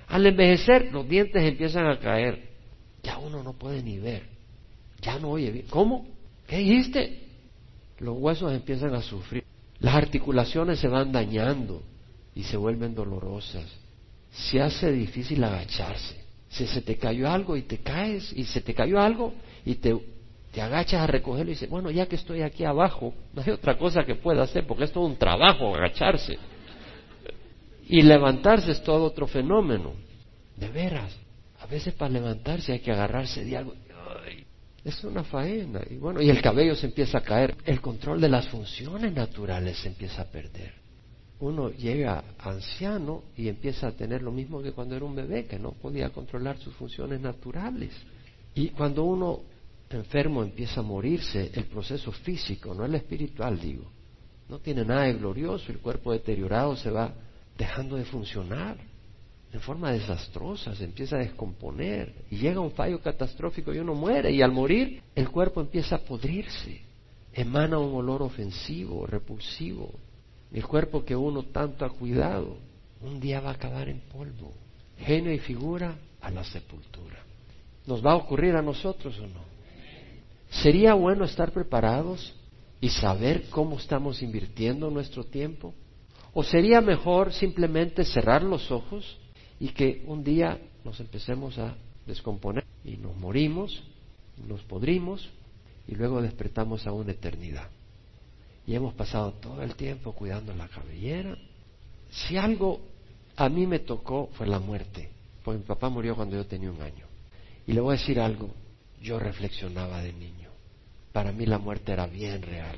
[0.09, 2.50] Al envejecer, los dientes empiezan a caer.
[3.02, 4.34] Ya uno no puede ni ver
[5.00, 5.66] ya no oye bien.
[5.68, 6.07] ¿Cómo?
[6.46, 7.24] ¿Qué dijiste?
[7.98, 9.44] Los huesos empiezan a sufrir.
[9.80, 11.83] Las articulaciones se van dañando
[12.35, 13.64] y se vuelven dolorosas.
[14.33, 16.24] Se hace difícil agacharse.
[16.48, 19.33] Si se te cayó algo y te caes, y se te cayó algo
[19.64, 19.96] y te,
[20.52, 23.76] te agachas a recogerlo y dices, bueno, ya que estoy aquí abajo, no hay otra
[23.76, 26.38] cosa que pueda hacer porque es todo un trabajo agacharse.
[27.87, 29.92] Y levantarse es todo otro fenómeno.
[30.57, 31.14] De veras,
[31.61, 33.74] a veces para levantarse hay que agarrarse de algo.
[34.85, 35.81] Es una faena.
[35.88, 37.57] Y bueno, y el cabello se empieza a caer.
[37.64, 40.73] El control de las funciones naturales se empieza a perder.
[41.40, 45.59] Uno llega anciano y empieza a tener lo mismo que cuando era un bebé, que
[45.59, 47.92] no podía controlar sus funciones naturales.
[48.55, 49.40] Y cuando uno
[49.90, 53.85] enfermo empieza a morirse, el proceso físico, no el espiritual, digo,
[54.49, 57.12] no tiene nada de glorioso, el cuerpo deteriorado se va
[57.57, 58.77] dejando de funcionar
[59.55, 64.33] en forma desastrosa, se empieza a descomponer y llega un fallo catastrófico y uno muere
[64.33, 66.81] y al morir el cuerpo empieza a podrirse.
[67.33, 69.93] emana un olor ofensivo, repulsivo.
[70.53, 72.57] El cuerpo que uno tanto ha cuidado,
[73.01, 74.53] un día va a acabar en polvo,
[74.99, 77.23] genio y figura a la sepultura.
[77.87, 79.45] ¿Nos va a ocurrir a nosotros o no?
[80.51, 82.35] ¿Sería bueno estar preparados
[82.81, 85.75] y saber cómo estamos invirtiendo nuestro tiempo?
[86.33, 89.21] ¿O sería mejor simplemente cerrar los ojos
[89.64, 91.74] y que un día nos empecemos a
[92.05, 93.83] descomponer y nos morimos,
[94.46, 95.27] nos podrimos
[95.88, 97.70] y luego despertamos a una eternidad?
[98.66, 101.38] Y hemos pasado todo el tiempo cuidando la cabellera.
[102.11, 102.83] Si algo
[103.37, 105.09] a mí me tocó fue la muerte,
[105.42, 107.07] porque mi papá murió cuando yo tenía un año.
[107.66, 108.50] Y le voy a decir algo,
[109.00, 110.50] yo reflexionaba de niño.
[111.11, 112.77] Para mí la muerte era bien real.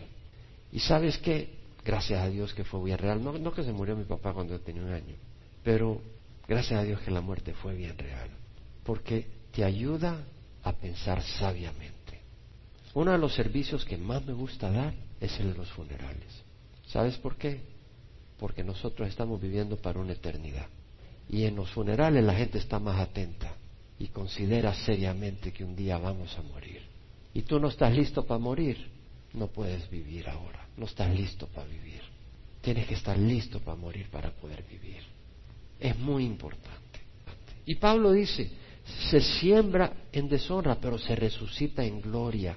[0.70, 1.50] Y sabes qué,
[1.84, 3.24] gracias a Dios que fue bien real.
[3.24, 5.16] No, no que se murió mi papá cuando yo tenía un año,
[5.64, 6.00] pero
[6.48, 8.28] gracias a Dios que la muerte fue bien real.
[8.84, 10.24] Porque te ayuda
[10.62, 12.20] a pensar sabiamente.
[12.94, 16.42] Uno de los servicios que más me gusta dar es el de los funerales.
[16.86, 17.60] ¿Sabes por qué?
[18.38, 20.66] Porque nosotros estamos viviendo para una eternidad.
[21.28, 23.52] Y en los funerales la gente está más atenta
[23.98, 26.82] y considera seriamente que un día vamos a morir.
[27.34, 28.88] Y tú no estás listo para morir,
[29.32, 32.00] no puedes vivir ahora, no estás listo para vivir.
[32.60, 35.02] Tienes que estar listo para morir para poder vivir.
[35.78, 37.00] Es muy importante.
[37.64, 38.50] Y Pablo dice,
[39.10, 42.56] se siembra en deshonra, pero se resucita en gloria.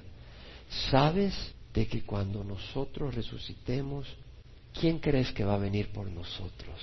[0.90, 1.34] ¿Sabes
[1.74, 4.06] de que cuando nosotros resucitemos,
[4.78, 6.78] ¿quién crees que va a venir por nosotros?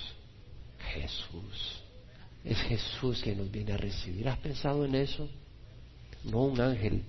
[0.92, 1.82] Jesús.
[2.44, 4.28] Es Jesús que nos viene a recibir.
[4.28, 5.28] ¿Has pensado en eso?
[6.24, 7.02] No un ángel.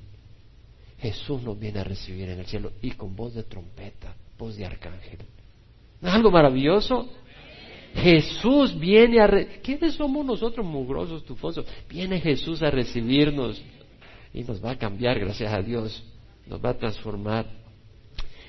[0.99, 4.65] Jesús nos viene a recibir en el cielo y con voz de trompeta, voz de
[4.65, 5.19] arcángel.
[6.01, 7.09] ¿No es algo maravilloso?
[7.95, 9.29] Jesús viene a...
[9.61, 11.65] ¿Quiénes somos nosotros mugrosos, tufosos?
[11.89, 13.61] Viene Jesús a recibirnos
[14.33, 16.03] y nos va a cambiar, gracias a Dios.
[16.47, 17.45] Nos va a transformar.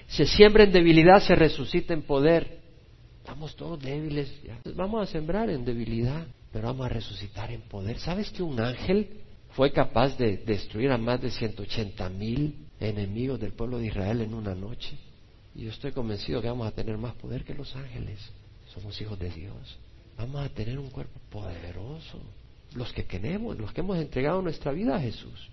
[0.09, 2.61] Se siembra en debilidad, se resucita en poder.
[3.18, 4.33] Estamos todos débiles.
[4.74, 7.98] Vamos a sembrar en debilidad, pero vamos a resucitar en poder.
[7.98, 9.09] ¿Sabes que un ángel
[9.50, 14.35] fue capaz de destruir a más de 180 mil enemigos del pueblo de Israel en
[14.35, 14.96] una noche?
[15.55, 18.18] Y yo estoy convencido que vamos a tener más poder que los ángeles.
[18.74, 19.78] Somos hijos de Dios.
[20.16, 22.20] Vamos a tener un cuerpo poderoso.
[22.74, 25.48] Los que queremos, los que hemos entregado nuestra vida a Jesús.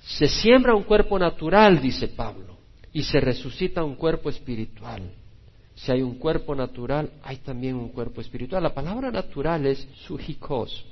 [0.00, 2.56] Se siembra un cuerpo natural, dice Pablo,
[2.92, 5.02] y se resucita un cuerpo espiritual.
[5.74, 8.62] Si hay un cuerpo natural, hay también un cuerpo espiritual.
[8.62, 10.84] La palabra natural es sujikos.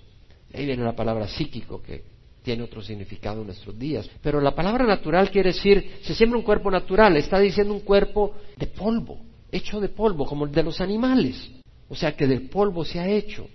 [0.54, 2.04] Ahí viene la palabra psíquico, que
[2.42, 4.08] tiene otro significado en nuestros días.
[4.22, 8.36] Pero la palabra natural quiere decir, se siembra un cuerpo natural, está diciendo un cuerpo
[8.56, 9.18] de polvo,
[9.56, 11.50] hecho de polvo, como el de los animales.
[11.88, 13.48] O sea que del polvo se ha hecho.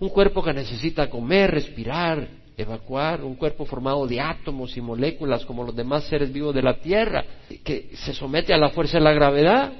[0.00, 5.64] Un cuerpo que necesita comer, respirar, evacuar, un cuerpo formado de átomos y moléculas como
[5.64, 7.24] los demás seres vivos de la Tierra,
[7.64, 9.72] que se somete a la fuerza de la gravedad.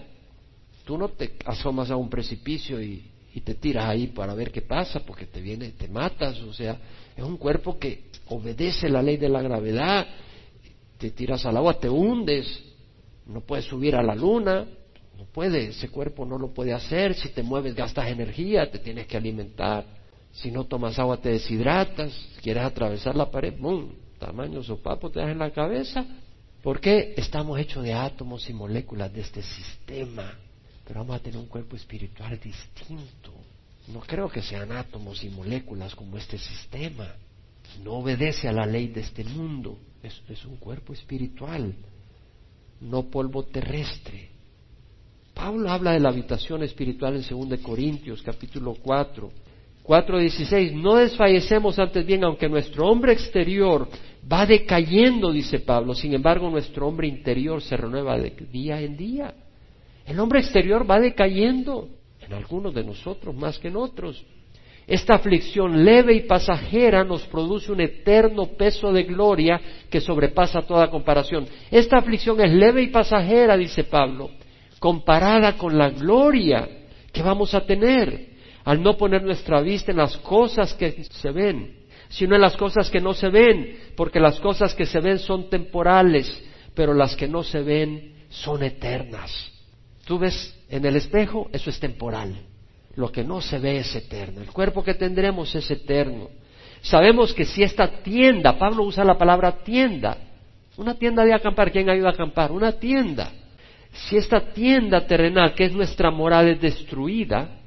[0.85, 3.04] Tú no te asomas a un precipicio y,
[3.35, 6.78] y te tiras ahí para ver qué pasa, porque te viene, te matas, o sea,
[7.16, 10.07] es un cuerpo que obedece la ley de la gravedad,
[10.98, 12.64] te tiras al agua, te hundes,
[13.26, 14.66] no puedes subir a la luna,
[15.18, 19.07] no puede, ese cuerpo no lo puede hacer, si te mueves gastas energía, te tienes
[19.07, 19.85] que alimentar,
[20.33, 23.90] si no tomas agua te deshidratas, si quieres atravesar la pared, ¡bum!
[24.18, 26.04] tamaño sopapo te das en la cabeza,
[26.62, 30.35] ¿por qué estamos hechos de átomos y moléculas de este sistema?
[30.87, 33.33] Pero vamos a tener un cuerpo espiritual distinto.
[33.88, 37.14] No creo que sean átomos y moléculas como este sistema
[37.83, 41.74] no obedece a la ley de este mundo, es, un cuerpo espiritual,
[42.81, 44.31] no polvo terrestre.
[45.48, 49.30] Pablo habla de la habitación espiritual en 2 Corintios capítulo 4,
[49.82, 53.88] 4.16, no desfallecemos antes bien, aunque nuestro hombre exterior
[54.30, 59.32] va decayendo, dice Pablo, sin embargo nuestro hombre interior se renueva de día en día.
[60.04, 61.88] El hombre exterior va decayendo,
[62.20, 64.22] en algunos de nosotros más que en otros.
[64.87, 69.58] Esta aflicción leve y pasajera nos produce un eterno peso de gloria
[69.88, 71.46] que sobrepasa toda comparación.
[71.70, 74.28] Esta aflicción es leve y pasajera, dice Pablo,
[74.78, 76.68] comparada con la gloria
[77.12, 78.28] que vamos a tener
[78.64, 81.76] al no poner nuestra vista en las cosas que se ven,
[82.08, 85.48] sino en las cosas que no se ven, porque las cosas que se ven son
[85.48, 86.42] temporales,
[86.74, 89.52] pero las que no se ven son eternas.
[90.04, 92.34] Tú ves en el espejo, eso es temporal
[92.98, 94.40] lo que no se ve es eterno.
[94.40, 96.30] El cuerpo que tendremos es eterno.
[96.82, 100.18] Sabemos que si esta tienda, Pablo usa la palabra tienda,
[100.76, 102.50] una tienda de acampar, ¿quién ayuda a acampar?
[102.50, 103.30] Una tienda.
[103.92, 107.59] Si esta tienda terrenal, que es nuestra moral, es destruida,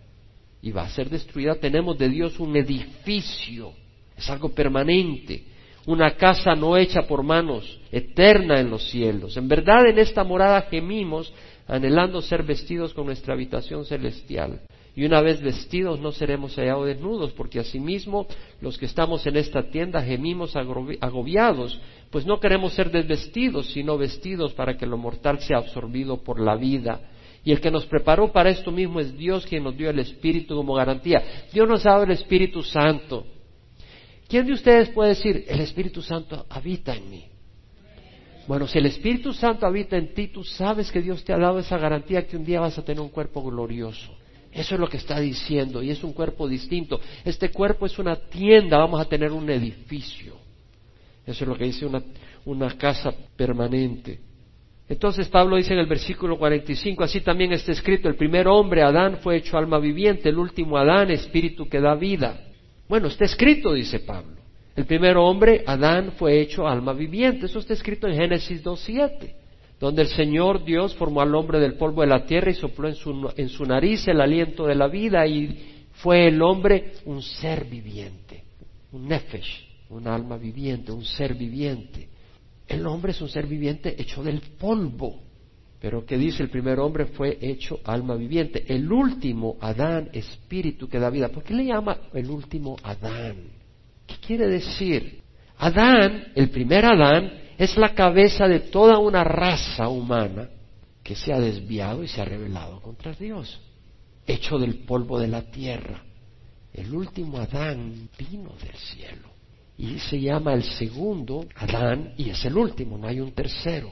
[0.62, 3.74] y va a ser destruida, tenemos de Dios un edificio,
[4.16, 5.44] es algo permanente,
[5.88, 9.36] una casa no hecha por manos, eterna en los cielos.
[9.38, 11.34] En verdad en esta morada gemimos,
[11.68, 14.62] anhelando ser vestidos con nuestra habitación celestial.
[15.02, 18.28] Y una vez vestidos no seremos hallados desnudos, porque asimismo
[18.62, 24.54] los que estamos en esta tienda gemimos agobiados, pues no queremos ser desvestidos, sino vestidos
[24.54, 27.02] para que lo mortal sea absorbido por la vida.
[27.44, 30.56] Y el que nos preparó para esto mismo es Dios quien nos dio el Espíritu
[30.56, 31.48] como garantía.
[31.52, 33.26] Dios nos ha dado el Espíritu Santo.
[34.28, 37.26] ¿Quién de ustedes puede decir, el Espíritu Santo habita en mí?
[38.46, 41.58] Bueno, si el Espíritu Santo habita en ti, tú sabes que Dios te ha dado
[41.58, 44.21] esa garantía que un día vas a tener un cuerpo glorioso.
[44.52, 47.00] Eso es lo que está diciendo, y es un cuerpo distinto.
[47.24, 50.36] Este cuerpo es una tienda, vamos a tener un edificio.
[51.26, 52.04] Eso es lo que dice una,
[52.46, 54.20] una casa permanente.
[54.90, 59.20] Entonces Pablo dice en el versículo 45, así también está escrito, el primer hombre, Adán,
[59.22, 62.42] fue hecho alma viviente, el último Adán, espíritu que da vida.
[62.90, 64.36] Bueno, está escrito, dice Pablo.
[64.76, 67.46] El primer hombre, Adán, fue hecho alma viviente.
[67.46, 69.41] Eso está escrito en Génesis 2.7
[69.82, 72.94] donde el Señor Dios formó al hombre del polvo de la tierra y sopló en
[72.94, 77.65] su, en su nariz el aliento de la vida y fue el hombre un ser
[77.65, 78.44] viviente,
[78.91, 82.08] un nefesh, un alma viviente, un ser viviente.
[82.67, 85.20] El hombre es un ser viviente hecho del polvo.
[85.82, 88.63] Pero que dice el primer hombre fue hecho alma viviente.
[88.67, 91.30] El último Adán, espíritu que da vida.
[91.30, 93.36] ¿Por qué le llama el último Adán?
[94.06, 95.22] ¿Qué quiere decir?
[95.58, 100.50] Adán, el primer Adán, es la cabeza de toda una raza humana
[101.04, 103.62] que se ha desviado y se ha rebelado contra Dios,
[104.26, 106.04] hecho del polvo de la tierra.
[106.74, 109.30] El último Adán vino del cielo
[109.78, 113.91] y se llama el segundo Adán y es el último, no hay un tercero.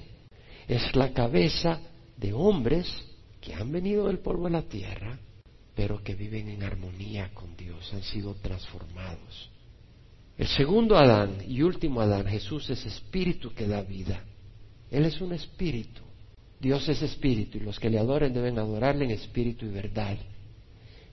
[0.67, 1.79] Es la cabeza
[2.17, 2.91] de hombres
[3.39, 5.19] que han venido del polvo de la tierra,
[5.75, 9.51] pero que viven en armonía con Dios, han sido transformados.
[10.39, 14.23] El segundo Adán y último Adán, Jesús es espíritu que da vida.
[14.89, 16.01] Él es un espíritu.
[16.61, 20.17] Dios es espíritu y los que le adoren deben adorarle en espíritu y verdad.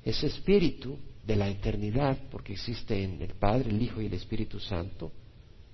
[0.05, 4.61] Ese espíritu de la eternidad, porque existe en el Padre, el Hijo y el Espíritu
[4.61, 5.11] Santo,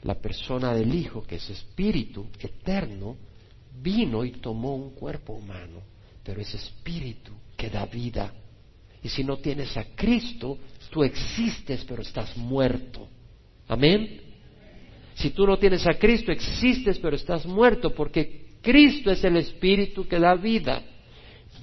[0.01, 3.19] la persona del Hijo, que es espíritu eterno,
[3.83, 5.83] vino y tomó un cuerpo humano,
[6.25, 8.33] pero es espíritu que da vida.
[9.03, 10.57] Y si no tienes a Cristo,
[10.91, 13.09] tú existes, pero estás muerto.
[13.73, 14.21] Amén.
[15.15, 20.07] Si tú no tienes a Cristo, existes, pero estás muerto, porque Cristo es el Espíritu
[20.07, 20.83] que da vida.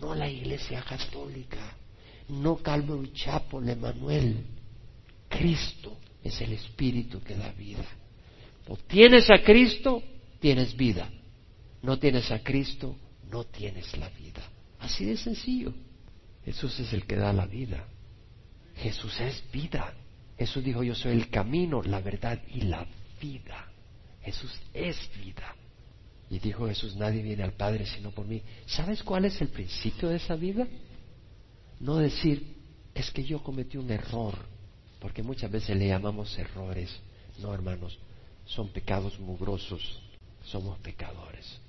[0.02, 1.78] No la Iglesia Católica,
[2.30, 4.44] no Calvo y Chapo, Emanuel.
[5.28, 7.86] Cristo es el Espíritu que da vida.
[8.68, 10.02] O tienes a Cristo,
[10.40, 11.10] tienes vida.
[11.84, 12.96] No tienes a Cristo,
[13.30, 14.42] no tienes la vida.
[14.80, 15.74] Así de sencillo.
[16.44, 17.86] Jesús es el que da la vida.
[18.78, 19.94] Jesús es vida.
[20.40, 22.88] Jesús dijo, yo soy el camino, la verdad y la
[23.22, 23.70] vida.
[24.22, 25.54] Jesús es vida.
[26.30, 28.42] Y dijo Jesús, nadie viene al Padre sino por mí.
[28.66, 30.66] ¿Sabes cuál es el principio de esa vida?
[31.82, 32.56] No decir,
[32.96, 34.34] es que yo cometí un error,
[35.02, 36.90] porque muchas veces le llamamos errores.
[37.40, 38.00] No, hermanos,
[38.46, 40.02] son pecados mugrosos,
[40.46, 41.60] somos pecadores.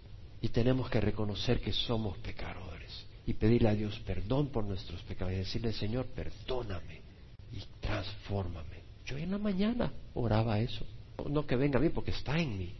[0.41, 5.35] Y tenemos que reconocer que somos pecadores y pedirle a Dios perdón por nuestros pecados
[5.35, 7.10] y decirle, Señor, perdóname
[7.53, 8.81] y transfórmame.
[9.05, 10.87] Yo en la mañana oraba eso.
[11.29, 12.73] No que venga a mí porque está en mí,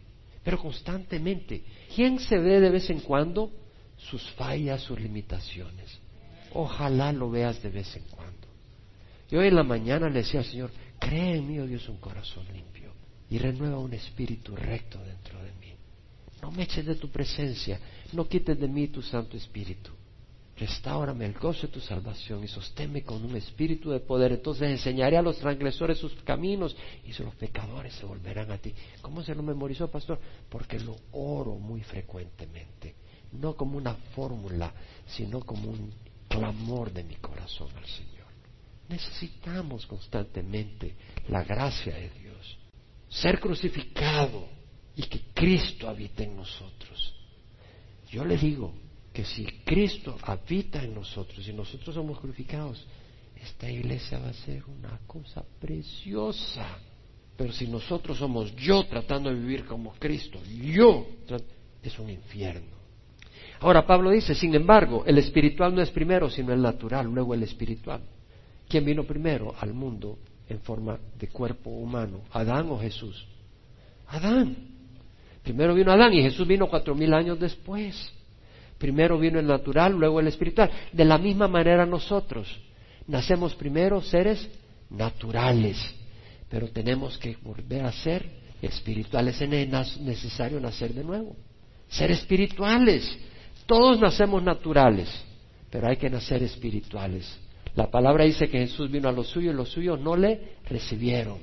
[0.43, 1.63] pero constantemente.
[1.93, 3.51] ¿Quién se ve de vez en cuando?
[3.97, 5.99] Sus fallas, sus limitaciones.
[6.53, 8.47] Ojalá lo veas de vez en cuando.
[9.29, 12.45] Yo en la mañana le decía al Señor, cree en mí, oh Dios, un corazón
[12.51, 12.91] limpio
[13.29, 15.73] y renueva un espíritu recto dentro de mí.
[16.41, 17.79] No me eches de tu presencia,
[18.13, 19.91] no quites de mí tu Santo Espíritu
[20.61, 24.33] restaurame el gozo de tu salvación y sosténme con un espíritu de poder.
[24.33, 28.71] Entonces enseñaré a los transgresores sus caminos y los pecadores se volverán a ti.
[29.01, 30.19] ¿Cómo se lo memorizó, pastor?
[30.49, 32.93] Porque lo oro muy frecuentemente,
[33.31, 34.71] no como una fórmula,
[35.07, 35.91] sino como un
[36.27, 38.27] clamor de mi corazón al Señor.
[38.87, 40.93] Necesitamos constantemente
[41.29, 42.59] la gracia de Dios,
[43.09, 44.47] ser crucificado
[44.95, 47.15] y que Cristo habite en nosotros.
[48.11, 48.75] Yo le digo,
[49.13, 52.85] que si Cristo habita en nosotros y nosotros somos crucificados,
[53.35, 56.77] esta iglesia va a ser una cosa preciosa.
[57.35, 61.07] Pero si nosotros somos yo tratando de vivir como Cristo, yo,
[61.81, 62.81] es un infierno.
[63.59, 67.43] Ahora Pablo dice, sin embargo, el espiritual no es primero, sino el natural, luego el
[67.43, 68.01] espiritual.
[68.67, 72.21] ¿Quién vino primero al mundo en forma de cuerpo humano?
[72.31, 73.27] ¿Adán o Jesús?
[74.07, 74.55] Adán.
[75.43, 78.13] Primero vino Adán y Jesús vino cuatro mil años después.
[78.81, 80.71] Primero vino el natural, luego el espiritual.
[80.91, 82.47] De la misma manera nosotros.
[83.05, 84.49] Nacemos primero seres
[84.89, 85.77] naturales,
[86.49, 88.25] pero tenemos que volver a ser
[88.59, 89.39] espirituales.
[89.39, 91.35] Es necesario nacer de nuevo.
[91.89, 93.15] Ser espirituales.
[93.67, 95.07] Todos nacemos naturales,
[95.69, 97.37] pero hay que nacer espirituales.
[97.75, 101.37] La palabra dice que Jesús vino a los suyos y los suyos no le recibieron.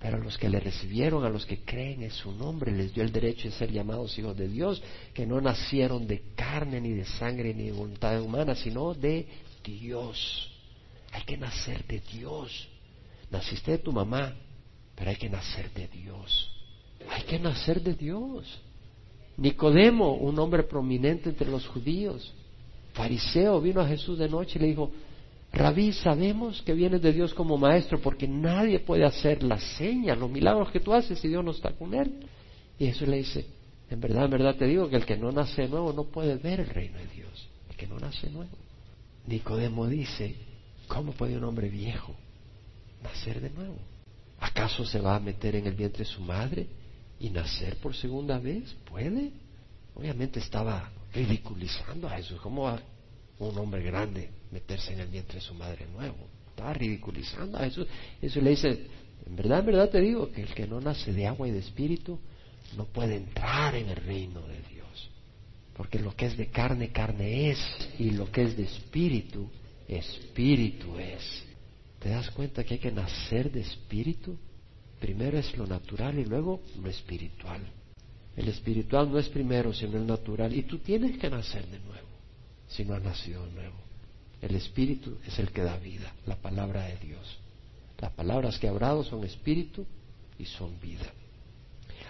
[0.00, 3.02] Pero a los que le recibieron, a los que creen en su nombre, les dio
[3.02, 4.80] el derecho de ser llamados hijos de Dios,
[5.12, 9.26] que no nacieron de carne, ni de sangre, ni de voluntad humana, sino de
[9.64, 10.52] Dios.
[11.12, 12.68] Hay que nacer de Dios.
[13.30, 14.34] Naciste de tu mamá,
[14.94, 16.48] pero hay que nacer de Dios.
[17.10, 18.60] Hay que nacer de Dios.
[19.36, 22.32] Nicodemo, un hombre prominente entre los judíos,
[22.92, 24.90] fariseo, vino a Jesús de noche y le dijo,
[25.58, 30.30] Rabí, sabemos que vienes de Dios como maestro porque nadie puede hacer las señas, los
[30.30, 32.28] milagros que tú haces si Dios no está con él.
[32.78, 33.44] Y Jesús le dice,
[33.90, 36.60] en verdad, en verdad te digo que el que no nace nuevo no puede ver
[36.60, 37.48] el reino de Dios.
[37.70, 38.56] El que no nace nuevo.
[39.26, 40.36] Nicodemo dice,
[40.86, 42.14] ¿cómo puede un hombre viejo
[43.02, 43.78] nacer de nuevo?
[44.38, 46.68] ¿Acaso se va a meter en el vientre de su madre
[47.18, 48.76] y nacer por segunda vez?
[48.88, 49.32] ¿Puede?
[49.96, 52.40] Obviamente estaba ridiculizando a Jesús.
[52.40, 52.80] ¿Cómo va
[53.40, 56.28] un hombre grande meterse en el vientre de su madre nuevo.
[56.50, 57.86] Estaba ridiculizando a Jesús.
[58.20, 58.86] Eso le dice,
[59.26, 61.58] en verdad, en verdad te digo que el que no nace de agua y de
[61.58, 62.18] espíritu
[62.76, 65.10] no puede entrar en el reino de Dios.
[65.76, 67.58] Porque lo que es de carne, carne es.
[67.98, 69.48] Y lo que es de espíritu,
[69.86, 71.44] espíritu es.
[72.00, 74.36] ¿Te das cuenta que hay que nacer de espíritu?
[75.00, 77.60] Primero es lo natural y luego lo espiritual.
[78.36, 80.54] El espiritual no es primero, sino el natural.
[80.54, 82.08] Y tú tienes que nacer de nuevo,
[82.68, 83.87] si no has nacido de nuevo.
[84.40, 87.38] El Espíritu es el que da vida, la palabra de Dios.
[88.00, 89.84] Las palabras que ha hablado son espíritu
[90.38, 91.12] y son vida.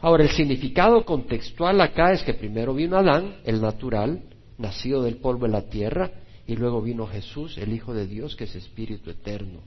[0.00, 4.22] Ahora, el significado contextual acá es que primero vino Adán, el natural,
[4.58, 6.10] nacido del polvo de la tierra,
[6.46, 9.60] y luego vino Jesús, el Hijo de Dios, que es espíritu eterno.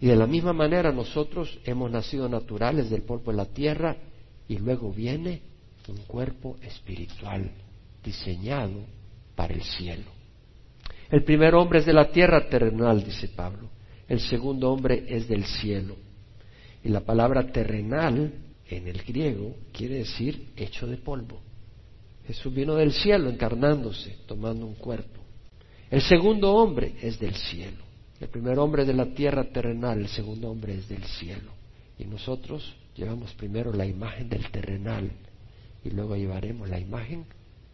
[0.00, 3.96] Y de la misma manera nosotros hemos nacido naturales del polvo de la tierra,
[4.46, 5.40] y luego viene
[5.88, 7.50] un cuerpo espiritual
[8.02, 8.80] diseñado
[9.34, 10.10] para el cielo.
[11.14, 13.70] El primer hombre es de la tierra terrenal, dice Pablo.
[14.08, 15.94] El segundo hombre es del cielo.
[16.82, 18.32] Y la palabra terrenal
[18.68, 21.40] en el griego quiere decir hecho de polvo.
[22.26, 25.20] Jesús vino del cielo encarnándose, tomando un cuerpo.
[25.88, 27.84] El segundo hombre es del cielo.
[28.18, 31.52] El primer hombre es de la tierra terrenal, el segundo hombre es del cielo.
[31.96, 35.12] Y nosotros llevamos primero la imagen del terrenal
[35.84, 37.24] y luego llevaremos la imagen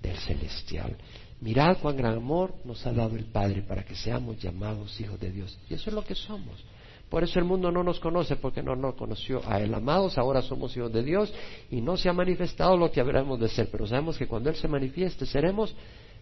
[0.03, 0.95] del celestial.
[1.41, 5.31] Mirad cuán gran amor nos ha dado el Padre para que seamos llamados hijos de
[5.31, 5.59] Dios.
[5.71, 6.63] Y eso es lo que somos.
[7.09, 9.75] Por eso el mundo no nos conoce porque no nos conoció a Él.
[9.75, 11.33] Amados, ahora somos hijos de Dios
[11.71, 13.69] y no se ha manifestado lo que habremos de ser.
[13.71, 15.75] Pero sabemos que cuando Él se manifieste seremos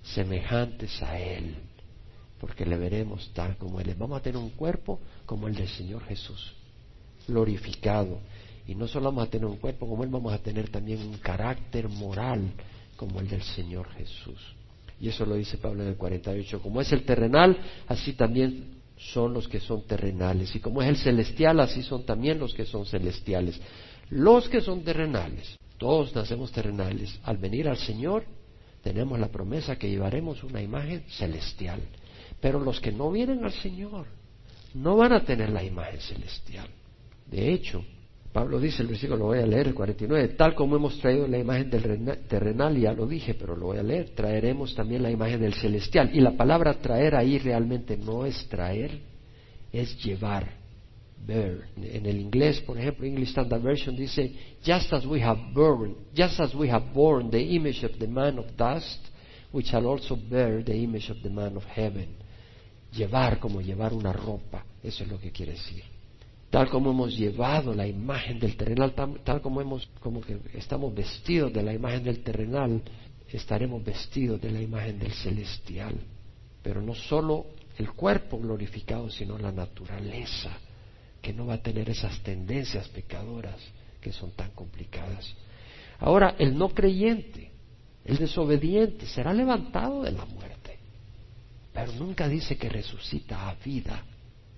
[0.03, 1.57] semejantes a Él.
[2.41, 3.99] Porque le veremos tal como Él es.
[3.99, 6.55] Vamos a tener un cuerpo como el del Señor Jesús.
[7.27, 8.21] Glorificado.
[8.69, 11.19] Y no solo vamos a tener un cuerpo como Él, vamos a tener también un
[11.19, 12.53] carácter moral
[12.97, 14.58] como el del Señor Jesús.
[15.01, 16.61] Y eso lo dice Pablo en el 48.
[16.61, 20.55] Como es el terrenal, así también son los que son terrenales.
[20.55, 23.61] Y como es el celestial, así son también los que son celestiales.
[24.11, 27.19] Los que son terrenales, todos nacemos terrenales.
[27.23, 28.25] Al venir al Señor,
[28.83, 31.81] tenemos la promesa que llevaremos una imagen celestial.
[32.41, 34.07] Pero los que no vienen al Señor,
[34.75, 36.69] no van a tener la imagen celestial.
[37.27, 37.85] De hecho,
[38.33, 41.39] Pablo dice, el versículo lo voy a leer, el 49, tal como hemos traído la
[41.39, 45.41] imagen del terrenal, ya lo dije, pero lo voy a leer, traeremos también la imagen
[45.41, 46.11] del celestial.
[46.13, 49.01] Y la palabra traer ahí realmente no es traer,
[49.73, 50.47] es llevar,
[51.27, 51.69] bear.
[51.77, 54.31] En el inglés, por ejemplo, English Standard Version dice,
[54.65, 58.39] just as we have borne, just as we have borne the image of the man
[58.39, 59.01] of dust,
[59.53, 62.09] we shall also bear the image of the man of heaven.
[62.93, 65.98] Llevar como llevar una ropa, eso es lo que quiere decir
[66.51, 68.95] tal como hemos llevado la imagen del terrenal,
[69.25, 72.83] tal, como hemos, como que estamos vestidos de la imagen del terrenal,
[73.29, 75.95] estaremos vestidos de la imagen del celestial.
[76.63, 77.47] Pero no solo
[77.77, 80.51] el cuerpo glorificado, sino la naturaleza,
[81.21, 83.57] que no va a tener esas tendencias pecadoras
[84.01, 85.35] que son tan complicadas.
[85.99, 87.51] Ahora, el no creyente,
[88.05, 90.79] el desobediente, será levantado de la muerte,
[91.75, 94.03] pero nunca dice que resucita a vida,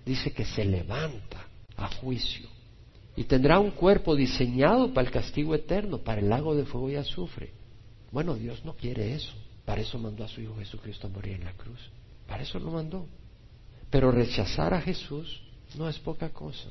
[0.05, 1.50] dice que se levanta
[1.81, 2.49] a juicio.
[3.17, 6.97] Y tendrá un cuerpo diseñado para el castigo eterno, para el lago de fuego y
[6.97, 7.53] azufre.
[8.13, 9.33] Bueno, Dios no quiere eso.
[9.65, 11.81] Para eso mandó a su Hijo Jesucristo a morir en la cruz.
[12.27, 13.07] Para eso lo mandó.
[13.91, 15.43] Pero rechazar a Jesús
[15.77, 16.69] no es poca cosa.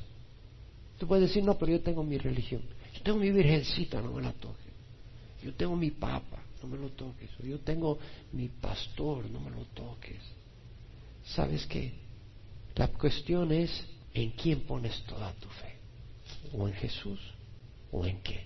[0.98, 2.62] Tú puedes decir, no, pero yo tengo mi religión.
[2.94, 4.72] Yo tengo mi virgencita, no me la toques.
[5.42, 7.30] Yo tengo mi papa, no me lo toques.
[7.42, 7.98] yo tengo
[8.32, 10.20] mi pastor, no me lo toques.
[11.24, 11.92] ¿Sabes qué?
[12.74, 13.84] La cuestión es
[14.14, 15.76] ¿En quién pones toda tu fe?
[16.52, 17.20] ¿O en Jesús?
[17.92, 18.44] ¿O en qué?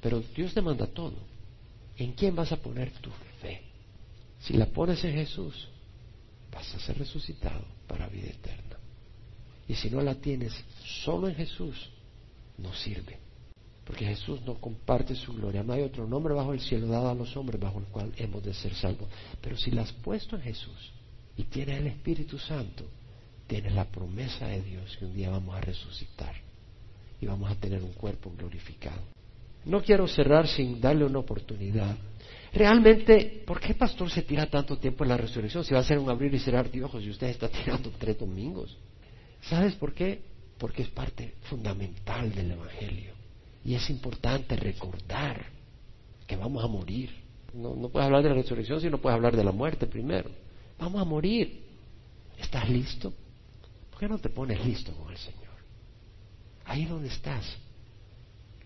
[0.00, 1.16] Pero Dios te manda todo.
[1.96, 3.10] ¿En quién vas a poner tu
[3.40, 3.62] fe?
[4.40, 5.68] Si la pones en Jesús,
[6.50, 8.78] vas a ser resucitado para vida eterna.
[9.68, 10.52] Y si no la tienes
[11.04, 11.90] solo en Jesús,
[12.58, 13.18] no sirve.
[13.84, 15.62] Porque Jesús no comparte su gloria.
[15.62, 18.42] No hay otro nombre bajo el cielo dado a los hombres bajo el cual hemos
[18.42, 19.08] de ser salvos.
[19.40, 20.92] Pero si la has puesto en Jesús
[21.36, 22.84] y tienes el Espíritu Santo,
[23.50, 26.32] tienes la promesa de Dios que un día vamos a resucitar
[27.20, 29.02] y vamos a tener un cuerpo glorificado.
[29.64, 31.96] No quiero cerrar sin darle una oportunidad.
[32.52, 35.64] Realmente, ¿por qué pastor se tira tanto tiempo en la resurrección?
[35.64, 38.16] Si va a ser un abrir y cerrar de ojos y usted está tirando tres
[38.20, 38.78] domingos.
[39.42, 40.22] ¿Sabes por qué?
[40.56, 43.14] Porque es parte fundamental del Evangelio.
[43.64, 45.44] Y es importante recordar
[46.24, 47.10] que vamos a morir.
[47.52, 50.30] No, no puedes hablar de la resurrección si no puedes hablar de la muerte primero.
[50.78, 51.64] Vamos a morir.
[52.38, 53.12] ¿Estás listo?
[54.00, 55.52] ¿Por qué no te pones listo con el Señor?
[56.64, 57.44] Ahí donde estás,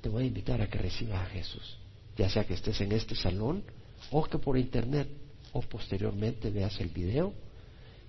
[0.00, 1.76] te voy a invitar a que recibas a Jesús,
[2.16, 3.64] ya sea que estés en este salón
[4.12, 5.08] o que por internet
[5.52, 7.34] o posteriormente veas el video,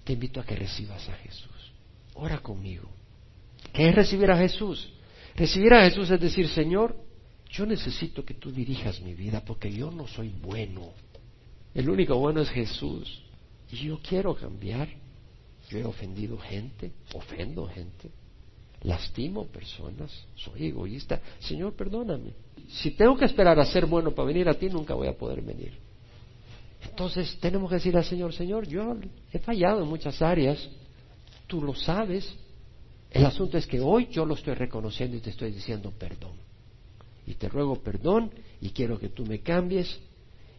[0.04, 1.72] te invito a que recibas a Jesús.
[2.14, 2.88] Ora conmigo.
[3.74, 4.88] ¿Qué es recibir a Jesús?
[5.36, 6.96] Recibir a Jesús es decir, Señor,
[7.50, 10.92] yo necesito que tú dirijas mi vida porque yo no soy bueno.
[11.74, 13.24] El único bueno es Jesús.
[13.72, 15.05] Y yo quiero cambiar.
[15.70, 18.12] Yo he ofendido gente, ofendo gente
[18.86, 21.20] lastimo personas, soy egoísta.
[21.40, 22.34] Señor, perdóname.
[22.70, 25.42] Si tengo que esperar a ser bueno para venir a ti, nunca voy a poder
[25.42, 25.74] venir.
[26.84, 28.96] Entonces tenemos que decir al Señor, Señor, yo
[29.34, 30.70] he fallado en muchas áreas,
[31.48, 32.32] tú lo sabes.
[33.10, 36.34] El asunto es que hoy yo lo estoy reconociendo y te estoy diciendo perdón.
[37.26, 40.00] Y te ruego perdón y quiero que tú me cambies.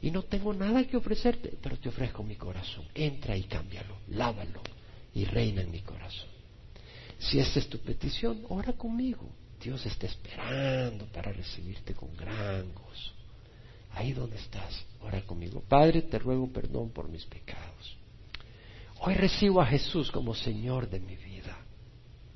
[0.03, 2.85] Y no tengo nada que ofrecerte, pero te ofrezco mi corazón.
[2.95, 4.76] Entra y cámbialo, lávalo
[5.17, 6.29] y reina en mi corazón.
[7.19, 9.27] Si esta es tu petición, ora conmigo.
[9.59, 13.13] Dios está esperando para recibirte con gran gozo.
[13.93, 15.63] Ahí donde estás, ora conmigo.
[15.67, 17.97] Padre, te ruego perdón por mis pecados.
[19.01, 21.57] Hoy recibo a Jesús como Señor de mi vida.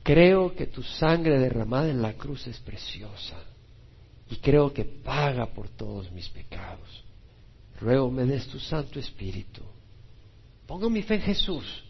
[0.03, 3.37] Creo que tu sangre derramada en la cruz es preciosa
[4.31, 7.05] y creo que paga por todos mis pecados.
[7.79, 9.61] Ruego me des tu Santo Espíritu.
[10.67, 11.90] Pongo mi fe en Jesús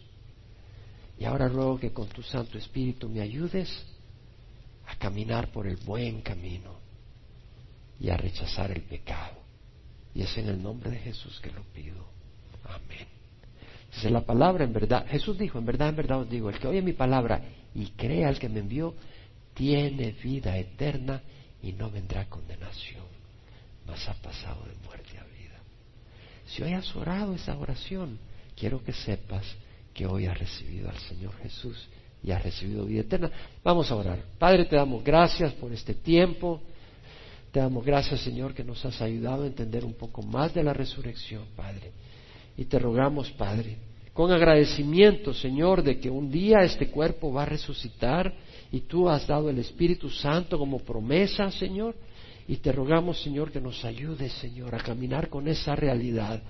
[1.21, 3.69] y ahora ruego que con tu Santo Espíritu me ayudes
[4.87, 6.79] a caminar por el buen camino
[7.99, 9.37] y a rechazar el pecado.
[10.15, 12.07] Y es en el nombre de Jesús que lo pido.
[12.63, 13.05] Amén.
[13.93, 15.05] Dice la palabra en verdad.
[15.09, 17.39] Jesús dijo, en verdad, en verdad os digo, el que oye mi palabra
[17.75, 18.95] y crea al que me envió,
[19.53, 21.21] tiene vida eterna
[21.61, 23.05] y no vendrá condenación,
[23.85, 25.59] mas ha pasado de muerte a vida.
[26.47, 28.17] Si hoy has orado esa oración,
[28.55, 29.45] quiero que sepas
[29.93, 31.87] que hoy has recibido al Señor Jesús
[32.23, 33.31] y has recibido vida eterna.
[33.63, 34.23] Vamos a orar.
[34.37, 36.61] Padre, te damos gracias por este tiempo.
[37.51, 40.73] Te damos gracias, Señor, que nos has ayudado a entender un poco más de la
[40.73, 41.91] resurrección, Padre.
[42.55, 43.77] Y te rogamos, Padre,
[44.13, 48.33] con agradecimiento, Señor, de que un día este cuerpo va a resucitar
[48.71, 51.95] y tú has dado el Espíritu Santo como promesa, Señor.
[52.47, 56.41] Y te rogamos, Señor, que nos ayudes, Señor, a caminar con esa realidad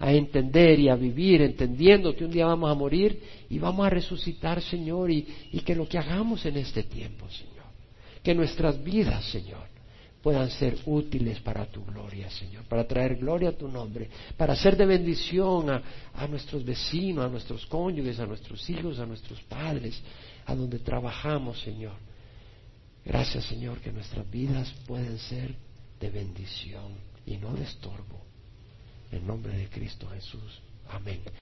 [0.00, 3.90] a entender y a vivir, entendiendo que un día vamos a morir y vamos a
[3.90, 5.22] resucitar, Señor, y,
[5.64, 7.66] que lo que hagamos en este tiempo, Señor,
[8.22, 9.68] que nuestras vidas, Señor,
[10.22, 14.74] puedan ser útiles para tu gloria, Señor, para traer gloria a tu nombre, para ser
[14.74, 15.82] de bendición a,
[16.14, 20.00] a, nuestros vecinos, a nuestros cónyuges, a nuestros hijos, a nuestros padres,
[20.46, 21.92] a donde trabajamos, Señor.
[23.04, 25.54] Gracias, Señor, que nuestras vidas pueden ser
[26.00, 26.94] de bendición
[27.26, 28.29] y no de estorbo.
[29.12, 30.62] En nombre de Cristo Jesús.
[30.88, 31.20] Amén.